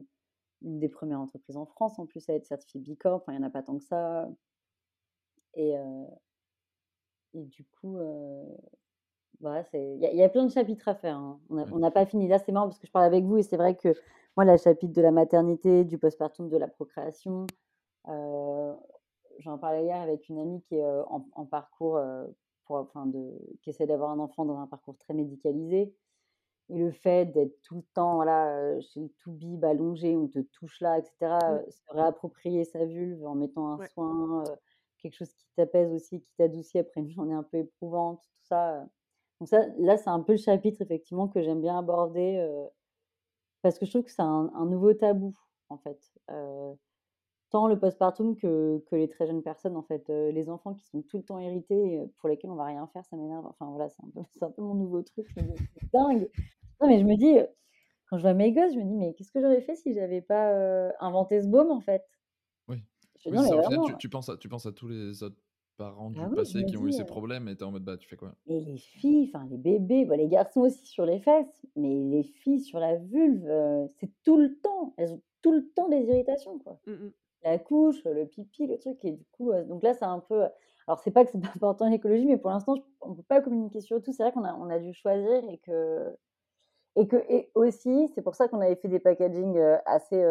[0.62, 3.24] une des premières entreprises en France en plus à être certifiée B Corp.
[3.28, 4.30] il n'y en a pas tant que ça.
[5.56, 5.76] Et,
[7.34, 7.98] et du coup,
[9.42, 11.18] voilà, il y, y, a plein de chapitres à faire.
[11.18, 11.40] Hein.
[11.50, 12.28] On n'a pas fini.
[12.28, 13.94] Là, c'est marrant parce que je parle avec vous et c'est vrai que
[14.38, 17.46] moi, le chapitre de la maternité, du postpartum, de la procréation,
[18.08, 22.00] j'en parlais hier avec une amie qui est en, en parcours
[22.66, 25.94] pour, enfin de, qui essaie d'avoir un enfant dans un parcours très médicalisé.
[26.70, 30.40] Et le fait d'être tout le temps là, chez le tout bib allongé, on te
[30.40, 31.72] touche là, etc., mmh.
[31.72, 34.44] se réapproprier sa vulve en mettant un soin,
[34.98, 38.86] quelque chose qui t'apaise aussi, qui t'adoucit après une journée un peu éprouvante, tout ça.
[39.40, 42.48] Donc ça, là, c'est un peu le chapitre effectivement que j'aime bien aborder
[43.62, 45.34] parce que je trouve que c'est un, un, nouveau tabou
[45.70, 46.00] en fait
[47.54, 50.10] tant le postpartum que, que les très jeunes personnes, en fait.
[50.10, 52.88] Euh, les enfants qui sont tout le temps irrités, euh, pour lesquels on va rien
[52.88, 53.46] faire, ça m'énerve.
[53.46, 55.28] Enfin, voilà, c'est un, peu, un peu mon nouveau truc.
[55.36, 56.28] C'est dingue.
[56.82, 57.36] Non, mais je me dis,
[58.10, 60.22] quand je vois mes gosses, je me dis, mais qu'est-ce que j'aurais fait si j'avais
[60.22, 62.04] pas euh, inventé ce baume, en fait?
[62.68, 62.84] Oui.
[63.28, 63.62] oui ça,
[64.00, 65.38] tu, penses à, tu penses à tous les autres
[65.78, 68.08] parents du ah passé qui ont eu ces problèmes et t'es en mode, bah, tu
[68.08, 68.34] fais quoi?
[68.48, 72.62] Et les filles, enfin, les bébés, les garçons aussi sur les fesses, mais les filles
[72.62, 73.48] sur la vulve,
[74.00, 74.96] c'est tout le temps.
[74.98, 76.80] Elles ont tout le temps des irritations, quoi.
[76.88, 77.12] Mmh, mmh
[77.44, 79.04] la couche, le pipi, le truc.
[79.04, 80.44] Et du coup, donc là, c'est un peu.
[80.88, 83.42] Alors, c'est pas que c'est pas important l'écologie, mais pour l'instant, on ne peut pas
[83.42, 84.12] communiquer sur tout.
[84.12, 86.16] C'est vrai qu'on a, on a dû choisir et que.
[86.96, 90.24] Et, que, et aussi, c'est pour ça qu'on avait fait des packaging assez,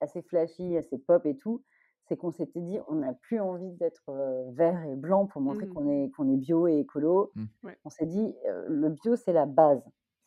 [0.00, 1.62] assez flashy, assez pop et tout.
[2.08, 4.10] C'est qu'on s'était dit, on n'a plus envie d'être
[4.54, 5.74] vert et blanc pour montrer mmh.
[5.74, 7.30] qu'on est, qu'on est bio et écolo.
[7.34, 7.44] Mmh.
[7.84, 8.34] On s'est dit,
[8.68, 9.82] le bio, c'est la base.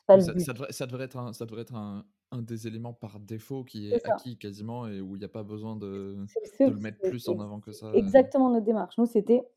[0.05, 2.05] Pas ça, ça, devrait, ça, devrait, être un, ça devrait être un,
[2.35, 5.43] un des éléments par défaut qui est, acquis quasiment et où il n'y a pas
[5.43, 6.17] besoin de,
[6.59, 7.91] de le mettre plus en avant que ça.
[7.93, 8.97] Exactement notre démarche.
[8.97, 9.47] Nous, c'était,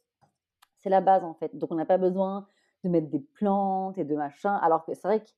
[0.78, 1.56] c'est la base en fait.
[1.56, 2.46] Donc on n'a pas besoin
[2.84, 4.54] de mettre des plantes et de machin.
[4.54, 5.30] Alors que c'est vrai que,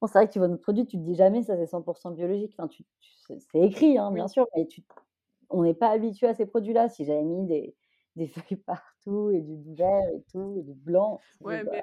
[0.00, 2.14] bon, c'est vrai que tu vois notre produit, tu te dis jamais ça c'est 100%
[2.14, 2.54] biologique.
[2.56, 2.84] Enfin, tu,
[3.26, 4.82] c'est écrit, hein, bien sûr, mais tu,
[5.50, 6.88] on n'est pas habitué à ces produits-là.
[6.88, 7.74] Si j'avais mis des,
[8.16, 11.20] des feuilles partout et du vert et tout, et du blanc.
[11.40, 11.82] Ouais, mais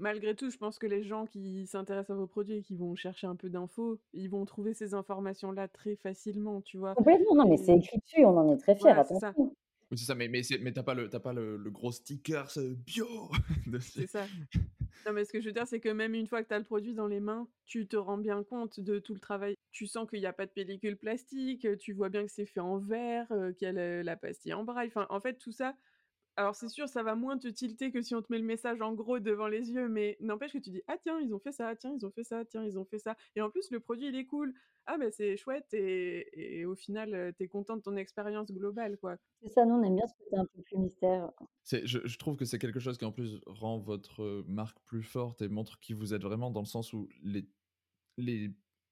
[0.00, 2.94] malgré tout, je pense que les gens qui s'intéressent à vos produits et qui vont
[2.96, 6.94] chercher un peu d'infos, ils vont trouver ces informations-là très facilement, tu vois.
[6.94, 8.94] Complètement, non, mais c'est écrit dessus, on en est très fiers.
[9.20, 9.34] ça.
[9.90, 12.46] Oui, c'est ça, mais, mais, mais t'as pas, le, pas le, gros sticker
[12.86, 13.06] bio
[13.80, 14.24] C'est ça.
[15.04, 16.58] Non, mais ce que je veux dire, c'est que même une fois que tu as
[16.58, 19.56] le produit dans les mains, tu te rends bien compte de tout le travail.
[19.72, 22.60] Tu sens qu'il n'y a pas de pellicule plastique, tu vois bien que c'est fait
[22.60, 24.88] en verre, euh, qu'il y a la pastille en braille.
[24.88, 25.74] Enfin, en fait, tout ça,
[26.40, 28.80] alors c'est sûr, ça va moins te tilter que si on te met le message
[28.80, 31.52] en gros devant les yeux, mais n'empêche que tu dis ah tiens ils ont fait
[31.52, 33.78] ça, tiens ils ont fait ça, tiens ils ont fait ça, et en plus le
[33.78, 34.54] produit il est cool,
[34.86, 39.16] ah ben c'est chouette et, au final t'es content de ton expérience globale quoi.
[39.42, 41.30] C'est ça, nous on aime bien ce côté un peu plus mystère.
[41.70, 45.42] Je, je trouve que c'est quelque chose qui en plus rend votre marque plus forte
[45.42, 47.46] et montre qui vous êtes vraiment dans le sens où les
[48.16, 48.50] les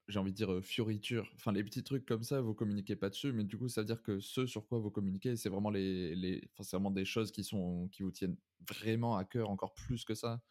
[0.09, 3.31] j'ai envie de dire, fioritures, enfin les petits trucs comme ça, vous communiquez pas dessus,
[3.31, 6.15] mais du coup, ça veut dire que ce sur quoi vous communiquez, c'est vraiment les,
[6.15, 8.35] les enfin, c'est vraiment des choses qui sont, qui vous tiennent
[8.67, 10.41] vraiment à cœur encore plus que ça,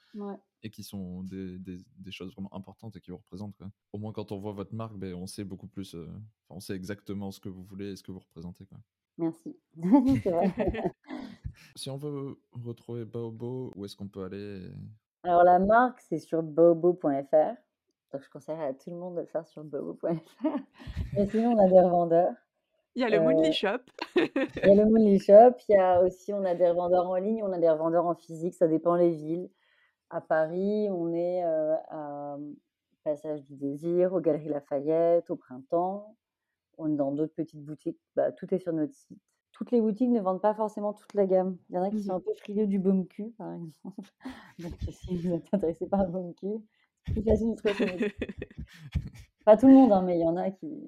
[0.62, 3.56] et qui sont des, des, des, choses vraiment importantes et qui vous représentent.
[3.56, 3.70] Quoi.
[3.92, 5.96] Au moins, quand on voit votre marque, ben, on sait beaucoup plus,
[6.48, 8.64] on sait exactement ce que vous voulez et ce que vous représentez.
[8.64, 8.78] Quoi.
[9.18, 9.56] Merci.
[11.76, 14.70] si on veut retrouver Baobo, où est-ce qu'on peut aller?
[15.24, 17.56] Alors la marque, c'est sur baobo.fr.
[18.12, 20.08] Donc, je conseille à tout le monde de le faire sur bobo.fr.
[21.14, 22.32] Mais sinon, on a des revendeurs.
[22.94, 23.78] Il y a le Moonly Shop.
[24.16, 24.30] il
[24.64, 25.54] y a le Moonly Shop.
[25.68, 28.14] Il y a aussi, on a des revendeurs en ligne, on a des revendeurs en
[28.14, 29.50] physique, ça dépend les villes.
[30.10, 32.38] À Paris, on est euh, à
[33.04, 36.16] Passage du Désir, aux Galeries Lafayette, au Printemps.
[36.76, 38.00] On est dans d'autres petites boutiques.
[38.16, 39.18] Bah, tout est sur notre site.
[39.52, 41.56] Toutes les boutiques ne vendent pas forcément toute la gamme.
[41.68, 44.10] Il y en a qui sont mmh un peu frileux du baume cul, par exemple.
[44.58, 46.62] Donc, si vous êtes intéressé par le baume cul,
[49.44, 50.86] pas tout le monde, hein, mais il y en a qui,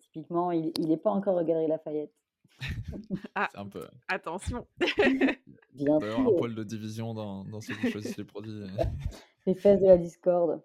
[0.00, 2.12] typiquement, il n'est pas encore au Galerie Lafayette.
[3.34, 3.86] Ah, un peu...
[4.08, 4.66] attention.
[4.78, 5.36] Bien
[5.74, 8.66] Il y un poil de division dans, dans ceux qui choisissent les produits.
[9.46, 10.62] Les fesses de la discorde.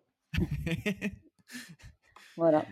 [2.35, 2.65] voilà.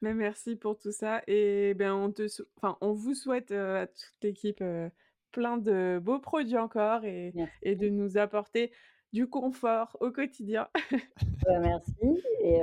[0.00, 1.22] Mais, merci pour tout ça.
[1.26, 4.88] Et ben, on, te, enfin, on vous souhaite euh, à toute l'équipe euh,
[5.32, 8.70] plein de beaux produits encore et, et de nous apporter
[9.14, 10.68] du confort au quotidien.
[11.46, 12.22] Bah, merci.
[12.40, 12.60] Et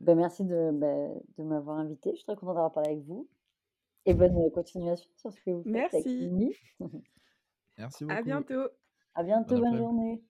[0.00, 2.10] bah, merci de, bah, de m'avoir invité.
[2.12, 3.28] Je suis très contente d'avoir parlé avec vous.
[4.06, 5.92] Et bonne continuation sur ce que vous faites.
[5.92, 6.56] Merci.
[7.78, 8.18] merci beaucoup.
[8.18, 8.68] À bientôt.
[9.14, 9.58] À bientôt.
[9.58, 10.22] bonne journée.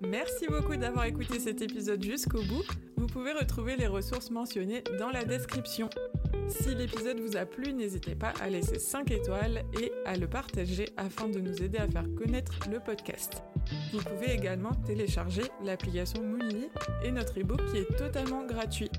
[0.00, 2.64] Merci beaucoup d'avoir écouté cet épisode jusqu'au bout.
[2.96, 5.90] Vous pouvez retrouver les ressources mentionnées dans la description.
[6.48, 10.86] Si l'épisode vous a plu, n'hésitez pas à laisser 5 étoiles et à le partager
[10.96, 13.42] afin de nous aider à faire connaître le podcast.
[13.92, 16.68] Vous pouvez également télécharger l'application Moonly
[17.04, 18.90] et notre ebook qui est totalement gratuit.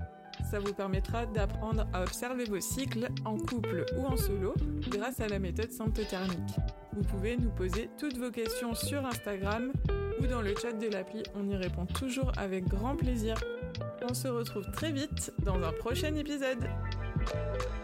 [0.52, 4.54] Ça vous permettra d'apprendre à observer vos cycles en couple ou en solo
[4.89, 6.56] grâce à la méthode symptothermique.
[6.93, 9.72] Vous pouvez nous poser toutes vos questions sur Instagram
[10.20, 13.36] ou dans le chat de l'appli, on y répond toujours avec grand plaisir.
[14.10, 16.68] On se retrouve très vite dans un prochain épisode.
[17.30, 17.76] Thank you.